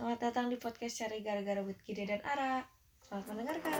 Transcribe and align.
Selamat 0.00 0.32
datang 0.32 0.48
di 0.48 0.56
podcast 0.56 0.96
Cari 0.96 1.20
Gara-Gara 1.20 1.60
with 1.60 1.84
Gide 1.84 2.08
dan 2.08 2.24
Ara. 2.24 2.64
Selamat 3.04 3.36
mendengarkan. 3.36 3.76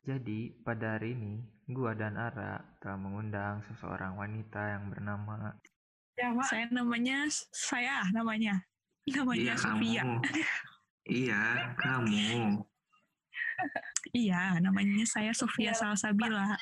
Jadi, 0.00 0.56
pada 0.64 0.96
hari 0.96 1.12
ini, 1.12 1.44
gua 1.68 1.92
dan 1.92 2.16
Ara 2.16 2.56
telah 2.80 2.96
mengundang 2.96 3.60
seseorang 3.68 4.16
wanita 4.16 4.72
yang 4.72 4.88
bernama 4.88 5.52
Ya, 6.16 6.32
Mak. 6.32 6.48
Saya 6.48 6.64
namanya, 6.72 7.28
saya 7.52 8.00
namanya. 8.16 8.64
Namanya 9.04 9.44
Iya, 9.44 9.54
Sofia. 9.60 10.00
kamu. 10.00 10.16
iya, 11.04 11.42
kamu. 11.76 12.16
Iya, 14.16 14.56
namanya 14.56 15.04
saya 15.04 15.36
Sofia 15.36 15.68
Iya, 15.68 15.76
Salsabila. 15.76 16.56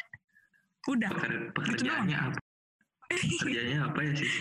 Udah, 0.86 1.10
Peker- 1.10 1.50
pekerjaannya 1.52 2.16
apa? 2.16 2.38
Pekerjaannya 3.10 3.78
apa 3.82 4.00
ya 4.00 4.12
sih? 4.16 4.32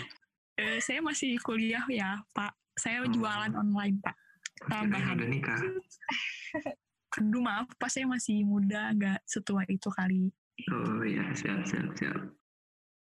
eh, 0.56 0.80
saya 0.80 1.00
masih 1.00 1.40
kuliah 1.40 1.84
ya, 1.88 2.20
Pak. 2.32 2.52
Saya 2.74 3.04
Oh. 3.04 3.12
jualan 3.12 3.52
online, 3.54 4.00
Pak. 4.00 4.16
Tambahan. 4.62 5.16
udah 5.16 5.28
nikah. 5.28 5.56
Aduh, 7.18 7.42
maaf, 7.42 7.68
Pak. 7.76 7.90
Saya 7.90 8.06
masih 8.06 8.44
muda, 8.44 8.92
nggak 8.92 9.20
setua 9.24 9.64
itu 9.66 9.88
kali. 9.90 10.32
Oh 10.68 11.00
iya, 11.02 11.32
siap, 11.34 11.64
siap, 11.64 11.96
siap. 11.96 12.20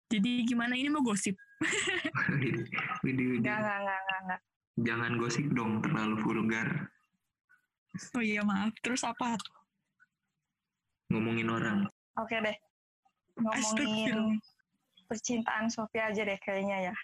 Jadi 0.09 0.43
gimana 0.43 0.73
ini 0.73 0.87
mau 0.87 1.03
gosip? 1.03 1.35
Widih, 2.39 2.63
widih, 3.03 3.25
widih. 3.29 3.43
Enggak, 3.43 3.59
enggak, 3.59 3.77
enggak, 3.77 3.99
enggak, 3.99 4.19
enggak. 4.23 4.41
Jangan 4.79 5.11
gosip 5.19 5.45
dong, 5.51 5.71
terlalu 5.83 6.15
vulgar. 6.17 6.67
Oh 8.15 8.23
iya, 8.23 8.41
maaf. 8.41 8.71
Terus 8.79 9.03
apa? 9.03 9.35
Ngomongin 11.09 11.51
orang. 11.51 11.79
Oke 12.15 12.39
deh. 12.39 12.55
Ngomongin 13.39 14.37
percintaan 15.05 15.65
Sofia 15.67 16.07
aja 16.07 16.21
deh 16.21 16.37
kayaknya 16.37 16.91
ya. 16.91 16.95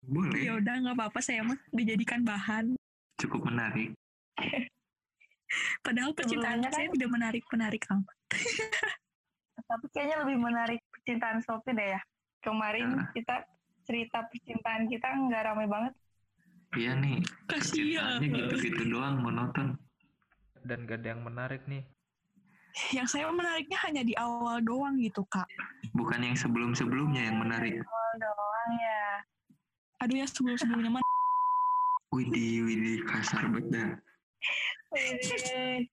Boleh, 0.00 0.38
Ya 0.38 0.52
udah, 0.54 0.74
nggak 0.78 0.94
apa-apa. 0.94 1.18
Saya 1.18 1.42
mah 1.42 1.58
dijadikan 1.70 2.22
bahan. 2.22 2.78
cukup 3.16 3.50
menarik. 3.50 3.90
Padahal 5.82 6.14
percintaan 6.14 6.60
Sebelumnya 6.60 6.70
kan- 6.70 6.76
saya 6.76 6.88
tidak 6.94 7.10
menarik-menarik 7.10 7.82
amat. 7.88 8.16
Tapi 9.68 9.86
kayaknya 9.90 10.16
lebih 10.22 10.38
menarik 10.38 10.80
percintaan 10.88 11.42
Sofi 11.42 11.72
deh 11.72 11.88
ya. 11.92 12.00
Kemarin 12.38 12.94
Ah. 12.94 13.10
kita 13.10 13.42
cerita 13.82 14.22
percintaan 14.22 14.86
kita 14.86 15.08
nggak 15.10 15.42
ramai 15.44 15.66
banget. 15.66 15.92
Iya 16.70 16.94
nih, 16.94 17.18
Kasihan. 17.46 18.20
percintaannya 18.20 18.28
gitu-gitu 18.38 18.82
doang, 18.86 19.16
monoton. 19.18 19.74
Dan 20.60 20.84
gak 20.84 21.00
ada 21.00 21.08
yang 21.10 21.24
menarik 21.24 21.64
nih. 21.64 21.80
Yang 22.94 23.08
saya 23.10 23.26
menariknya 23.30 23.78
hanya 23.84 24.02
di 24.06 24.14
awal 24.14 24.62
doang 24.62 24.96
gitu, 25.02 25.26
Kak. 25.26 25.46
Bukan 25.92 26.22
yang 26.22 26.36
sebelum-sebelumnya 26.38 27.32
yang 27.32 27.36
menarik. 27.42 27.82
Oh 27.82 28.12
doang 28.16 28.70
ya. 28.78 29.02
Aduh 29.98 30.16
ya 30.22 30.26
sebelum-sebelumnya 30.30 30.90
mah 30.94 31.02
Widih, 32.08 32.64
widih, 32.64 33.04
kasar 33.04 33.44
banget 33.52 33.68
dah. 33.68 33.90
Wih, 34.96 35.84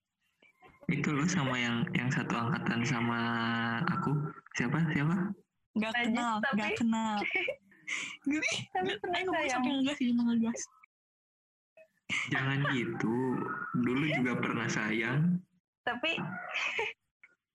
Itu 0.88 1.12
lo 1.12 1.28
sama 1.28 1.60
yang 1.60 1.84
yang 1.92 2.08
satu 2.08 2.32
angkatan 2.40 2.88
sama 2.88 3.20
aku. 3.90 4.14
Siapa? 4.56 4.80
Siapa? 4.96 5.16
nggak 5.76 5.92
kenal, 5.92 6.34
tapi- 6.46 6.56
nggak 6.56 6.72
kenal. 6.80 7.16
Gini, 8.24 8.52
Tapi 8.72 8.92
pernah 8.98 9.20
eh 9.20 9.26
ngomong 9.28 9.50
sampai 9.52 9.72
ngegas 9.76 9.98
sih, 10.00 10.10
ngegas. 10.16 10.62
Jangan 12.32 12.60
gitu. 12.72 13.18
Dulu 13.84 14.06
juga 14.16 14.34
pernah 14.40 14.68
sayang. 14.72 15.44
Tapi 15.86 16.12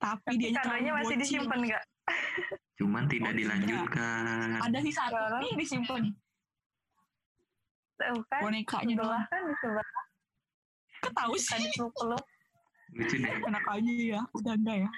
Tapi 0.00 0.32
dia 0.34 0.50
kandanya 0.56 0.92
masih 0.96 1.16
disimpan 1.16 1.58
nggak? 1.60 1.84
Cuman 2.74 3.04
tidak 3.04 3.28
Oh, 3.28 3.36
tidak. 3.36 3.38
dilanjutkan. 3.60 4.22
Ada 4.58 4.78
sih 4.80 4.92
satu 4.92 5.12
Sekarang- 5.12 5.40
nih 5.40 5.52
disimpan. 5.54 6.02
Tuh 7.94 8.20
kan. 8.26 8.40
Bonekanya 8.40 8.94
Sebelah 8.94 9.04
doang. 9.12 9.24
kan 9.28 9.40
di 9.44 9.54
sebelah 9.60 9.88
Ketahu 11.00 11.32
kan 11.32 11.58
sih. 11.60 11.72
peluk-peluk. 11.74 12.24
Lucu 12.90 13.16
deh. 13.18 13.32
Enak 13.40 13.64
aja 13.66 13.92
ya, 13.92 14.20
udah 14.32 14.52
enggak 14.54 14.76
ya. 14.80 14.90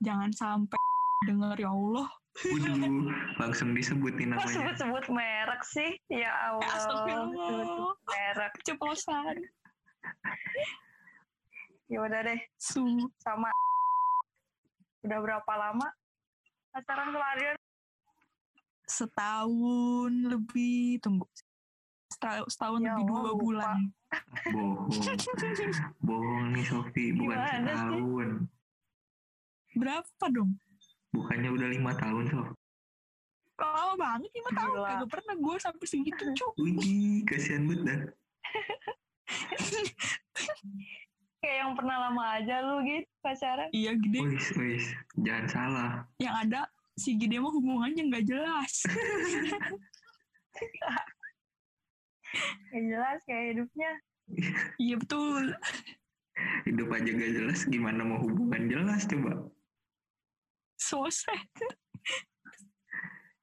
Jangan 0.00 0.30
sampai 0.32 0.80
denger 1.24 1.56
ya 1.58 1.70
Allah. 1.70 2.08
Waduh, 2.34 3.06
langsung 3.36 3.70
disebutin 3.72 4.30
Kok 4.30 4.36
namanya. 4.36 4.50
sebut-sebut 4.52 5.04
merek 5.08 5.62
sih? 5.64 5.90
Ya 6.08 6.32
Allah. 6.50 6.66
Astagfirullah. 6.68 7.46
sebut-sebut 7.46 7.98
merek. 8.04 8.50
Keceplosan. 8.58 9.34
Ya 11.86 11.98
udah 12.00 12.20
deh. 12.22 12.40
Su. 12.56 12.84
sama 13.18 13.48
udah 15.00 15.18
berapa 15.20 15.52
lama 15.54 15.88
pacaran 16.70 17.12
kemarin 17.12 17.56
Setahun 18.84 20.12
lebih, 20.26 21.00
tunggu. 21.00 21.24
Setahun, 22.06 22.46
setahun 22.46 22.80
Ya 22.80 22.92
lebih 22.92 23.04
dua 23.06 23.20
lupa. 23.24 23.40
bulan. 23.40 23.78
Bohong. 24.46 24.92
Bohong 25.98 26.44
nih 26.52 26.64
Sofi, 26.64 27.04
bukan 27.10 27.32
Gimana 27.32 27.48
sih? 27.48 27.64
setahun. 27.64 28.28
Berapa 29.74 30.24
dong? 30.30 30.50
Bukannya 31.10 31.48
udah 31.50 31.68
lima 31.70 31.92
tahun, 31.96 32.24
Sof. 32.28 32.48
Lama 33.54 33.92
banget 33.96 34.30
lima 34.30 34.50
tahun? 34.52 34.74
Gila. 34.74 34.88
Kagak 34.90 35.10
pernah 35.10 35.34
gue 35.34 35.54
sampai 35.56 35.86
segitu, 35.86 36.24
cuk. 36.34 36.52
Widih, 36.58 37.24
kasihan 37.24 37.64
banget 37.64 37.82
dah. 37.88 38.00
kayak 41.44 41.56
yang 41.60 41.76
pernah 41.76 42.08
lama 42.08 42.24
aja 42.40 42.64
lu 42.64 42.80
gitu 42.84 43.08
pacaran 43.20 43.68
Iya 43.72 43.92
gede. 44.00 44.18
Wis, 44.24 44.48
wis, 44.56 44.84
jangan 45.20 45.46
salah. 45.48 46.08
Yang 46.16 46.34
ada 46.48 46.60
si 46.96 47.16
gede 47.20 47.36
mah 47.40 47.52
hubungannya 47.52 48.02
nggak 48.08 48.24
jelas. 48.24 48.84
ya 52.74 52.80
jelas 52.82 53.22
kayak 53.28 53.44
hidupnya 53.54 53.90
Iya 54.80 54.96
betul. 54.98 55.54
Hidup 56.66 56.88
aja 56.90 57.10
gak 57.14 57.32
jelas, 57.36 57.62
gimana 57.68 58.02
mau 58.02 58.18
hubungan 58.18 58.66
jelas 58.66 59.06
coba. 59.06 59.46
So 60.80 61.06
sad. 61.12 61.46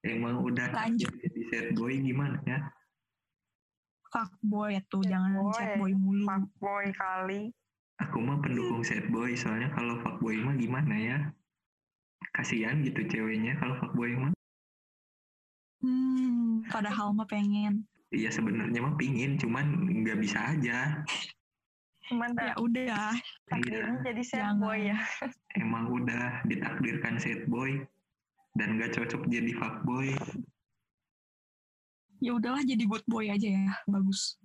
Emang 0.02 0.42
udah 0.42 0.74
Lanjut. 0.74 1.14
jadi 1.14 1.42
sad 1.54 1.68
boy 1.78 1.94
gimana 2.02 2.42
ya? 2.50 2.66
Fuckboy 4.12 4.76
tuh, 4.92 5.02
Sad 5.02 5.12
jangan 5.16 5.32
boy. 5.40 5.54
chat 5.56 5.70
boy 5.80 5.92
mulu. 5.96 6.26
fuckboy 6.28 6.86
kali 6.92 7.42
Aku 8.02 8.18
mah 8.18 8.42
pendukung 8.42 8.82
sad 8.82 9.08
boy, 9.08 9.32
soalnya 9.38 9.70
kalau 9.72 9.96
fuckboy 10.02 10.34
mah 10.36 10.58
gimana 10.58 10.96
ya? 10.98 11.18
Kasihan 12.34 12.82
gitu 12.82 13.06
ceweknya 13.08 13.56
kalau 13.62 13.78
fuckboy 13.78 14.12
mah. 14.18 14.34
Hmm, 15.82 16.66
padahal 16.68 17.14
mah 17.14 17.30
pengen. 17.30 17.86
Iya 18.12 18.28
sebenarnya 18.28 18.82
mah 18.84 18.98
pingin, 19.00 19.40
cuman 19.40 19.88
nggak 20.04 20.20
bisa 20.20 20.38
aja. 20.52 21.02
cuman 22.12 22.36
Ya 22.36 22.52
tak 22.52 22.56
udah, 22.60 23.08
takdirnya 23.48 23.96
jadi 24.04 24.24
sad 24.28 24.40
Jangan. 24.44 24.60
boy 24.60 24.80
ya 24.92 24.98
Emang 25.56 25.86
udah 25.88 26.44
ditakdirkan 26.44 27.16
sad 27.16 27.48
boy 27.48 27.80
dan 28.60 28.76
gak 28.76 28.92
cocok 29.00 29.32
jadi 29.32 29.56
fuckboy. 29.56 30.12
Ya 32.22 32.32
udahlah 32.38 32.62
jadi 32.62 32.84
good 32.86 33.02
boy 33.10 33.26
aja 33.28 33.50
ya, 33.50 33.66
bagus. 33.90 34.38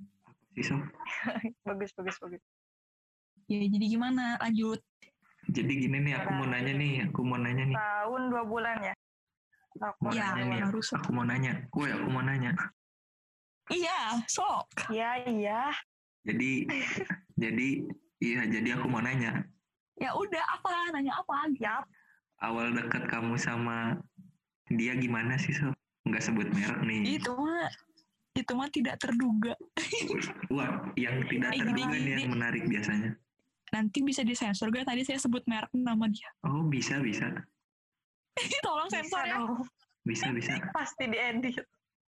Bagus 1.68 1.92
bagus 1.92 2.16
bagus 2.16 2.40
Ya 3.46 3.60
jadi 3.68 3.86
gimana? 3.92 4.40
Lanjut. 4.40 4.80
Jadi 5.52 5.72
gini 5.86 6.00
nih, 6.02 6.16
aku 6.18 6.32
mau 6.32 6.48
nanya 6.48 6.72
nih, 6.74 6.92
aku 7.06 7.20
mau 7.22 7.38
nanya 7.38 7.64
nih, 7.68 7.76
tahun 7.76 8.22
dua 8.32 8.42
bulan 8.48 8.76
ya 8.82 8.94
aku 9.78 9.98
mau 10.02 10.10
Ya, 10.16 10.32
nanya 10.32 10.44
nih, 10.48 10.60
baru 10.66 10.80
aku, 10.80 11.08
mau 11.12 11.24
nanya, 11.28 11.52
woi 11.70 11.90
aku 11.92 12.08
mau 12.10 12.24
nanya. 12.24 12.50
Iya, 13.70 14.24
sok. 14.26 14.66
iya 14.90 15.10
iya 15.28 15.60
Jadi, 16.26 16.66
jadi, 17.38 17.68
iya 18.18 18.40
jadi 18.50 18.68
aku 18.80 18.88
mau 18.90 19.04
nanya, 19.04 19.44
Ya 20.00 20.10
udah, 20.16 20.44
apa? 20.58 20.90
Nanya 20.96 21.12
apa? 21.20 21.36
ya 21.60 21.84
awal 22.40 22.72
dekat 22.76 23.08
kamu 23.08 23.36
sama 23.40 23.96
dia 24.68 24.92
gimana 24.98 25.40
sih 25.40 25.56
Sof? 25.56 25.72
Nggak 26.06 26.22
sebut 26.22 26.46
merek 26.48 26.80
nih. 26.82 27.18
Itu 27.18 27.34
mah, 27.34 27.66
itu 28.32 28.52
mah 28.54 28.68
tidak 28.70 28.96
terduga. 28.96 29.52
Wah, 30.48 30.86
yang 30.94 31.26
tidak 31.26 31.50
Eh, 31.52 31.60
terduga 31.60 31.90
gini, 31.90 32.14
nih 32.14 32.22
yang 32.22 32.32
menarik 32.32 32.64
biasanya. 32.64 33.10
Nanti 33.66 33.98
bisa 34.00 34.22
disensor 34.22 34.70
gak? 34.70 34.86
Tadi 34.86 35.02
saya 35.02 35.18
sebut 35.18 35.42
merek 35.44 35.74
nama 35.74 36.06
dia. 36.06 36.30
Oh 36.46 36.62
bisa 36.62 37.02
bisa 37.02 37.26
Tolong 38.64 38.86
bisa 38.86 39.02
sensor 39.02 39.24
ya. 39.26 39.38
bisa 40.06 40.26
bisa. 40.30 40.54
pasti 40.70 41.10
diedit 41.10 41.56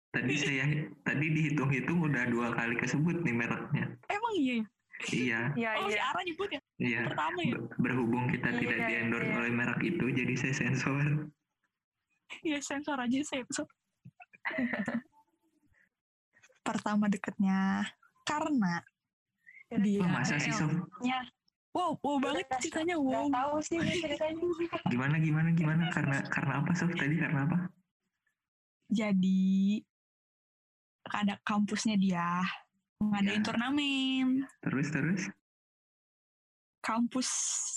Tadi 0.09 0.33
saya 0.37 0.65
tadi 1.01 1.25
dihitung-hitung 1.25 2.05
udah 2.05 2.29
dua 2.29 2.53
kali 2.53 2.77
kesebut 2.77 3.21
nih 3.21 3.33
mereknya. 3.33 3.97
Emang 4.07 4.33
iya 4.37 4.53
ya? 4.53 4.65
Iya, 5.03 5.39
iya 5.57 5.69
Oh, 5.75 5.89
si 5.89 5.97
iya 5.97 6.05
Ara 6.05 6.21
nyebut 6.21 6.49
ya? 6.53 6.61
iya. 6.77 7.01
Pertama 7.09 7.39
ya? 7.41 7.53
Ber- 7.57 7.69
Berhubung 7.81 8.29
kita 8.29 8.53
Iya, 8.53 8.59
tidak 8.61 8.77
iya, 8.77 8.87
di 8.87 8.93
endorse 9.01 9.25
iya. 9.27 9.37
oleh 9.41 9.51
merek 9.51 9.81
itu, 9.81 10.05
jadi 10.13 10.33
saya 10.37 10.53
sensor. 10.53 11.33
Ya 12.45 12.57
sensor 12.61 12.97
aja 12.97 13.19
sensor. 13.25 13.65
Pertama 16.63 17.05
deketnya 17.07 17.83
karena 18.23 18.79
Iya. 19.67 19.79
dia 19.81 19.99
Oh, 19.99 20.09
masa 20.11 20.37
sih 20.37 20.47
iya. 20.47 20.59
Sof? 20.59 20.69
nya 21.01 21.17
wow 21.73 21.97
wow 21.97 22.21
banget 22.21 22.45
ceritanya 22.61 22.93
Gak 22.93 23.03
wow 23.03 23.25
tahu 23.27 23.53
sih 23.59 23.79
ceritanya. 23.97 24.45
Gimana 24.85 25.15
gimana 25.17 25.49
gimana? 25.51 25.83
Karena 25.89 26.21
karena 26.23 26.61
apa 26.61 26.71
Sof 26.73 26.93
tadi 26.93 27.15
karena 27.17 27.45
apa? 27.45 27.57
jadi 28.85 29.81
ada 31.09 31.41
kampusnya 31.41 31.97
dia 31.97 32.45
ngadain 33.01 33.41
Ya. 33.41 33.43
turnamen 33.43 34.45
Terus 34.61 34.87
terus? 34.87 35.21
kampus 36.79 37.27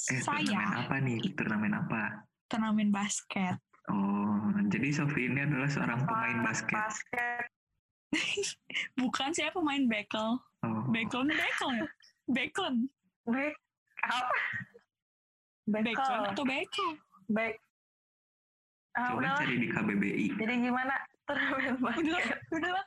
Eh 0.07 0.21
turnamen 0.21 0.53
saya 0.53 0.85
apa 0.85 0.97
nih? 1.01 1.33
Turnamen 1.33 1.73
apa? 1.73 2.29
turnamen 2.47 2.93
basket 2.93 3.57
Oh, 3.87 4.51
jadi 4.67 4.89
Sofi 4.91 5.31
ini 5.31 5.47
adalah 5.47 5.71
seorang 5.71 6.03
pemain 6.03 6.39
basket. 6.43 6.75
Basket. 6.75 7.47
bukan 9.01 9.35
saya 9.35 9.51
pemain 9.51 9.83
bekel 9.91 10.39
Oh, 10.63 10.83
bekel 10.91 11.27
bekel 11.27 11.71
ya 11.75 11.89
bekel 12.27 12.67
Back. 13.27 13.55
Apa? 14.07 14.35
bekel 15.67 16.21
atau 16.31 16.45
bekel 16.47 16.91
Back. 17.31 17.55
Ah, 18.97 19.13
coba 19.13 19.21
udah. 19.21 19.35
cari 19.43 19.57
di 19.61 19.69
KBBI. 19.69 20.27
Jadi 20.41 20.55
gimana 20.63 20.95
turnamen 21.29 21.59
udah 21.61 21.77
basket? 21.83 22.39
udah 22.55 22.71
lah 22.73 22.87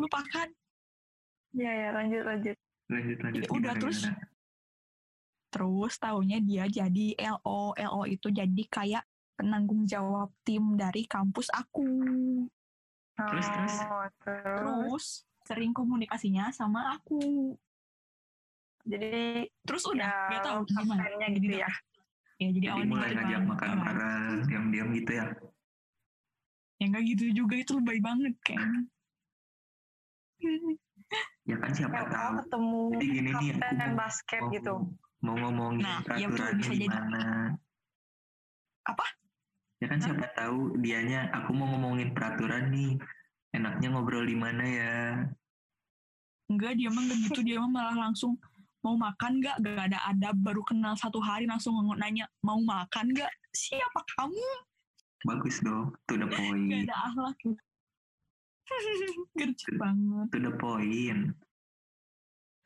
lupakan 0.00 0.48
Iya 1.52 1.72
ya 1.76 1.88
lanjut 1.92 2.22
lanjut. 2.24 2.56
Lanjut 2.88 3.18
lanjut. 3.20 3.42
Ya 3.44 3.48
udah, 3.52 3.74
terus 3.76 3.98
gimana? 4.08 4.24
terus 5.52 5.92
tahunya 6.00 6.38
dia 6.40 6.64
jadi 6.64 7.06
LO 7.36 7.76
LO 7.76 8.02
itu 8.08 8.32
jadi 8.32 8.62
kayak 8.72 9.04
penanggung 9.36 9.82
jawab 9.88 10.30
tim 10.46 10.76
dari 10.76 11.04
kampus 11.08 11.48
aku 11.52 11.86
Terus, 13.12 13.46
terus? 13.52 13.74
Oh, 13.86 14.06
terus. 14.24 14.56
terus 14.58 15.04
sering 15.44 15.72
komunikasinya 15.76 16.48
sama 16.54 16.96
aku 16.96 17.54
Jadi 18.82 19.46
terus 19.62 19.86
udah 19.86 20.10
ya, 20.10 20.26
nggak 20.26 20.42
tahu 20.42 20.60
gimana 20.66 21.02
gitu 21.38 21.54
ya. 21.54 21.70
ya 22.42 22.48
jadi 22.50 22.66
Jadi 22.66 22.68
awalnya 22.74 22.90
mulai 22.90 23.10
gitu 23.10 23.18
ngajak 23.22 23.40
kan. 23.40 23.46
makan 23.46 23.70
bareng, 23.78 24.36
diam-diam 24.50 24.88
gitu 24.96 25.12
ya. 25.14 25.26
ya 26.82 26.84
nggak 26.90 27.04
gitu 27.14 27.24
juga 27.30 27.54
itu 27.62 27.72
lebay 27.78 27.98
banget 28.02 28.34
kayaknya 28.42 28.90
Ya 31.42 31.56
kan 31.58 31.70
siapa 31.74 31.94
Kayak 31.94 32.10
tahu. 32.14 32.34
ketemu 32.46 32.82
Jadi 32.94 33.06
gini 33.06 33.30
nih, 33.30 33.50
aku 33.58 33.86
basket 33.98 34.42
mau, 34.42 34.54
gitu. 34.54 34.74
Mau 35.22 35.34
ngomongin 35.38 35.82
Nah, 35.86 35.98
betul, 36.02 36.06
peraturan 36.06 36.54
bisa 36.58 36.74
jadi. 36.74 36.86
gimana. 36.86 37.22
Apa? 38.82 39.06
Ya 39.82 39.90
kan 39.90 39.98
siapa 39.98 40.30
tahu 40.38 40.78
dianya, 40.78 41.26
aku 41.34 41.50
mau 41.50 41.66
ngomongin 41.66 42.14
peraturan 42.14 42.70
nih. 42.70 42.94
Enaknya 43.50 43.90
ngobrol 43.90 44.22
di 44.24 44.38
mana 44.38 44.62
ya? 44.62 44.94
enggak 46.52 46.76
dia 46.76 46.92
mah 46.92 47.00
gitu 47.08 47.40
dia 47.40 47.56
mah 47.64 47.70
malah 47.72 47.96
langsung 47.96 48.36
mau 48.84 48.92
makan 48.92 49.40
nggak 49.40 49.56
gak 49.64 49.84
ada 49.88 49.98
adab 50.12 50.36
baru 50.44 50.60
kenal 50.68 50.92
satu 50.92 51.16
hari 51.16 51.48
langsung 51.48 51.80
nanya 51.96 52.28
mau 52.44 52.60
makan 52.60 53.08
nggak 53.08 53.32
siapa 53.56 54.00
kamu 54.18 54.36
Bagus 55.22 55.62
dong, 55.62 55.94
to 56.04 56.18
the 56.18 56.26
gak 56.26 56.34
point. 56.36 56.82
ada 56.84 56.96
akhlak 57.08 57.38
gercep 59.38 59.74
banget 59.80 60.26
To 60.28 60.38
the 60.42 60.52
point. 60.60 61.32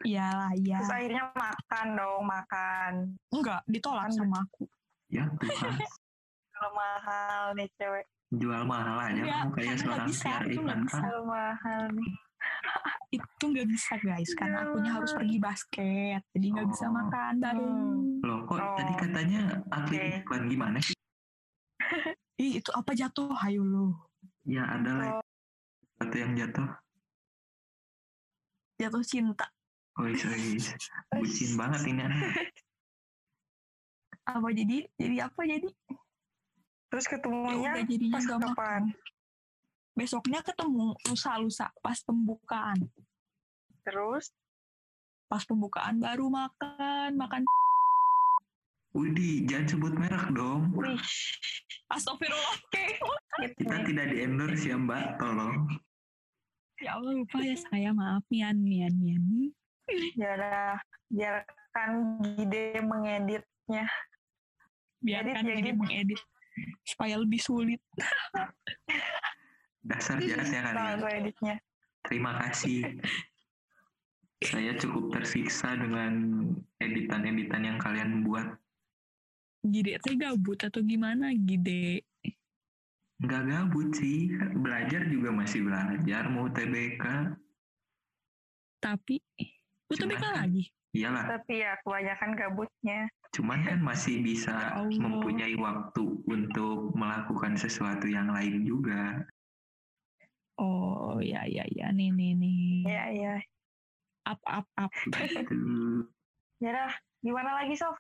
iyalah 0.02 0.50
iya 0.56 0.82
Terus 0.82 0.92
akhirnya 0.92 1.24
makan 1.36 1.86
dong, 1.94 2.22
makan. 2.26 2.92
enggak 3.30 3.60
ditolak 3.70 4.08
sama 4.10 4.42
aku 4.42 4.66
Ya 5.06 5.30
Tuhan, 5.38 5.78
mahal 6.72 7.42
nih 7.52 7.68
cewek. 7.74 8.06
jual 8.28 8.62
mahal 8.62 8.96
aja 9.00 9.14
Enggak, 9.16 9.38
kamu 9.38 9.52
kayak 9.54 9.76
seorang 9.78 10.06
bisa, 10.06 10.24
PR 10.24 10.34
nggak 10.36 10.50
iklan 10.52 10.80
bisa. 10.80 10.90
kan? 10.90 11.00
Kalau 11.00 11.22
mahal 11.24 11.82
nih. 11.92 12.12
itu 13.16 13.42
nggak 13.44 13.68
bisa 13.68 13.92
guys 13.98 14.30
karena 14.32 14.58
akunya 14.62 14.90
harus 14.92 15.10
pergi 15.10 15.38
basket 15.38 16.20
jadi 16.28 16.46
nggak 16.48 16.68
bisa 16.68 16.84
Oh. 16.84 16.92
makan 16.92 17.34
bareng 17.36 17.96
Loh 18.20 18.38
kok 18.44 18.56
Oh. 18.56 18.74
tadi 18.74 18.92
katanya 18.94 19.40
atlet 19.68 20.00
Oke. 20.02 20.18
iklan 20.20 20.44
gimana 20.46 20.78
sih? 20.80 20.94
ih 22.38 22.52
itu 22.56 22.70
apa 22.70 22.92
jatuh 22.92 23.30
ayo 23.40 23.62
lo 23.62 24.10
Ya 24.42 24.62
ada 24.68 24.90
lah 24.92 25.08
Oh. 25.12 25.24
satu 25.96 26.16
yang 26.16 26.34
jatuh. 26.34 26.68
jatuh 28.76 29.02
cinta 29.02 29.46
Oh 29.96 30.04
iya, 30.04 30.28
bucin 31.16 31.56
banget 31.56 31.80
ini 31.88 32.02
apa 34.24 34.48
jadi 34.50 34.76
jadi 34.92 35.16
apa 35.24 35.40
jadi 35.40 35.68
Terus 36.96 37.06
ya 37.06 37.12
ketemunya 37.20 37.52
udah 37.60 37.84
jadinya 37.84 38.14
pas 38.16 38.24
kapan? 38.24 38.82
besoknya 39.92 40.40
ketemu 40.40 40.96
lusa-lusa 41.04 41.68
pas 41.80 42.00
pembukaan 42.00 42.88
Terus 43.84 44.32
pas 45.26 45.44
pembukaan 45.44 46.00
baru 46.00 46.32
makan 46.32 47.12
makan 47.14 47.44
Widi, 48.96 49.44
jangan 49.44 49.68
sebut 49.68 49.92
merek 49.92 50.32
dong. 50.32 50.72
astagfirullah 51.92 52.48
oke 52.56 52.84
Kita 53.60 53.76
tidak 53.84 54.06
di 54.08 54.16
endorse 54.24 54.64
ya 54.64 54.80
mbak, 54.80 55.20
tolong. 55.20 55.68
ya 56.80 56.96
Allah 56.96 57.12
lupa 57.12 57.44
ya 57.44 57.60
saya 57.60 57.92
maaf 57.92 58.24
mian 58.32 58.56
mian 58.56 58.96
mian 58.96 59.24
Ya 60.16 60.32
udah, 60.32 60.80
biarkan 61.12 61.90
Gide 62.40 62.80
mengeditnya. 62.80 63.84
biarkan 64.98 65.44
Edit 65.44 65.44
ya, 65.44 65.54
ini 65.54 65.68
Gid. 65.68 65.76
mengedit 65.76 66.22
supaya 66.82 67.16
lebih 67.16 67.38
sulit 67.38 67.80
Dasar 69.80 70.18
jahat 70.18 70.44
ya 70.44 70.60
Nah, 70.66 70.98
kalian. 70.98 71.22
editnya. 71.22 71.54
Terima 72.02 72.32
kasih. 72.40 72.98
Saya 74.38 74.74
cukup 74.74 75.10
tersiksa 75.10 75.74
dengan 75.74 76.12
editan-editan 76.76 77.62
yang 77.62 77.78
kalian 77.78 78.22
buat. 78.22 78.46
gide 79.62 79.98
teh 79.98 80.14
gabut 80.14 80.58
atau 80.60 80.78
gimana 80.78 81.34
gide 81.34 82.06
Nggak 83.16 83.42
gabut 83.44 83.88
sih, 83.92 84.30
belajar 84.54 85.06
juga 85.06 85.32
masih 85.32 85.64
belajar. 85.64 86.28
Mau 86.28 86.46
TBK, 86.46 87.02
tapi 88.76 89.18
lu 89.88 89.94
Cuman 89.96 90.02
TBK 90.04 90.20
kan- 90.20 90.36
lagi 90.36 90.64
iyalah. 90.96 91.24
Tapi 91.28 91.54
ya 91.60 91.76
kebanyakan 91.84 92.30
gabutnya. 92.32 93.00
Cuman 93.30 93.58
kan 93.62 93.78
masih 93.80 94.20
bisa 94.20 94.52
Ya 94.52 94.80
Allah. 94.80 94.96
mempunyai 94.96 95.54
waktu 95.54 96.02
untuk 96.24 96.96
melakukan 96.96 97.52
sesuatu 97.54 98.08
yang 98.08 98.32
lain 98.32 98.64
juga. 98.64 99.28
oh 100.56 101.20
ya 101.20 101.44
ya 101.44 101.68
ya 101.68 101.92
nih 101.92 102.08
nih 102.08 102.32
nih 102.32 102.88
Ya 102.88 103.04
ya. 103.12 103.34
up 104.24 104.40
up 104.48 104.64
up 104.74 104.88
Gitu. 105.04 106.08
Ya 106.58 106.72
dah, 106.72 106.92
gimana 107.20 107.60
lagi 107.60 107.76
Sof? 107.76 107.92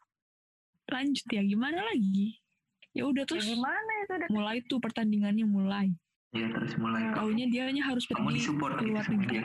lanjut 0.86 1.26
ya 1.28 1.42
gimana 1.42 1.82
lagi 1.84 2.38
ya 2.94 3.04
udah 3.04 3.26
Ya 3.26 3.28
terus 3.28 3.44
gimana 3.44 3.92
itu 4.00 4.12
udah 4.16 4.28
mulai 4.30 4.58
tuh 4.64 4.78
pertandingannya 4.80 5.44
mulai 5.44 5.92
Ya 6.32 6.48
terus 6.48 6.72
mulai. 6.78 7.12
taunya 7.12 7.44
dia 7.44 7.68
harus 7.68 8.08
Kamu 8.08 8.24
pergi 8.24 8.36
disupport 8.38 8.72
ke 8.76 8.82
gitu 8.82 8.92
luar 8.92 9.04
sama 9.04 9.14
negeri 9.18 9.28
dia. 9.28 9.44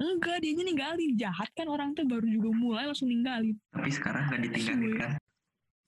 Enggak 0.00 0.40
dia 0.40 0.56
ninggalin 0.56 1.12
jahat 1.14 1.48
kan 1.52 1.68
orang 1.68 1.92
tuh 1.92 2.08
baru 2.08 2.24
juga 2.24 2.48
mulai 2.56 2.88
langsung 2.88 3.12
ninggalin 3.12 3.52
Tapi 3.68 3.90
sekarang 3.92 4.32
nggak 4.32 4.40
ditinggalin 4.48 4.92
kan? 4.96 5.12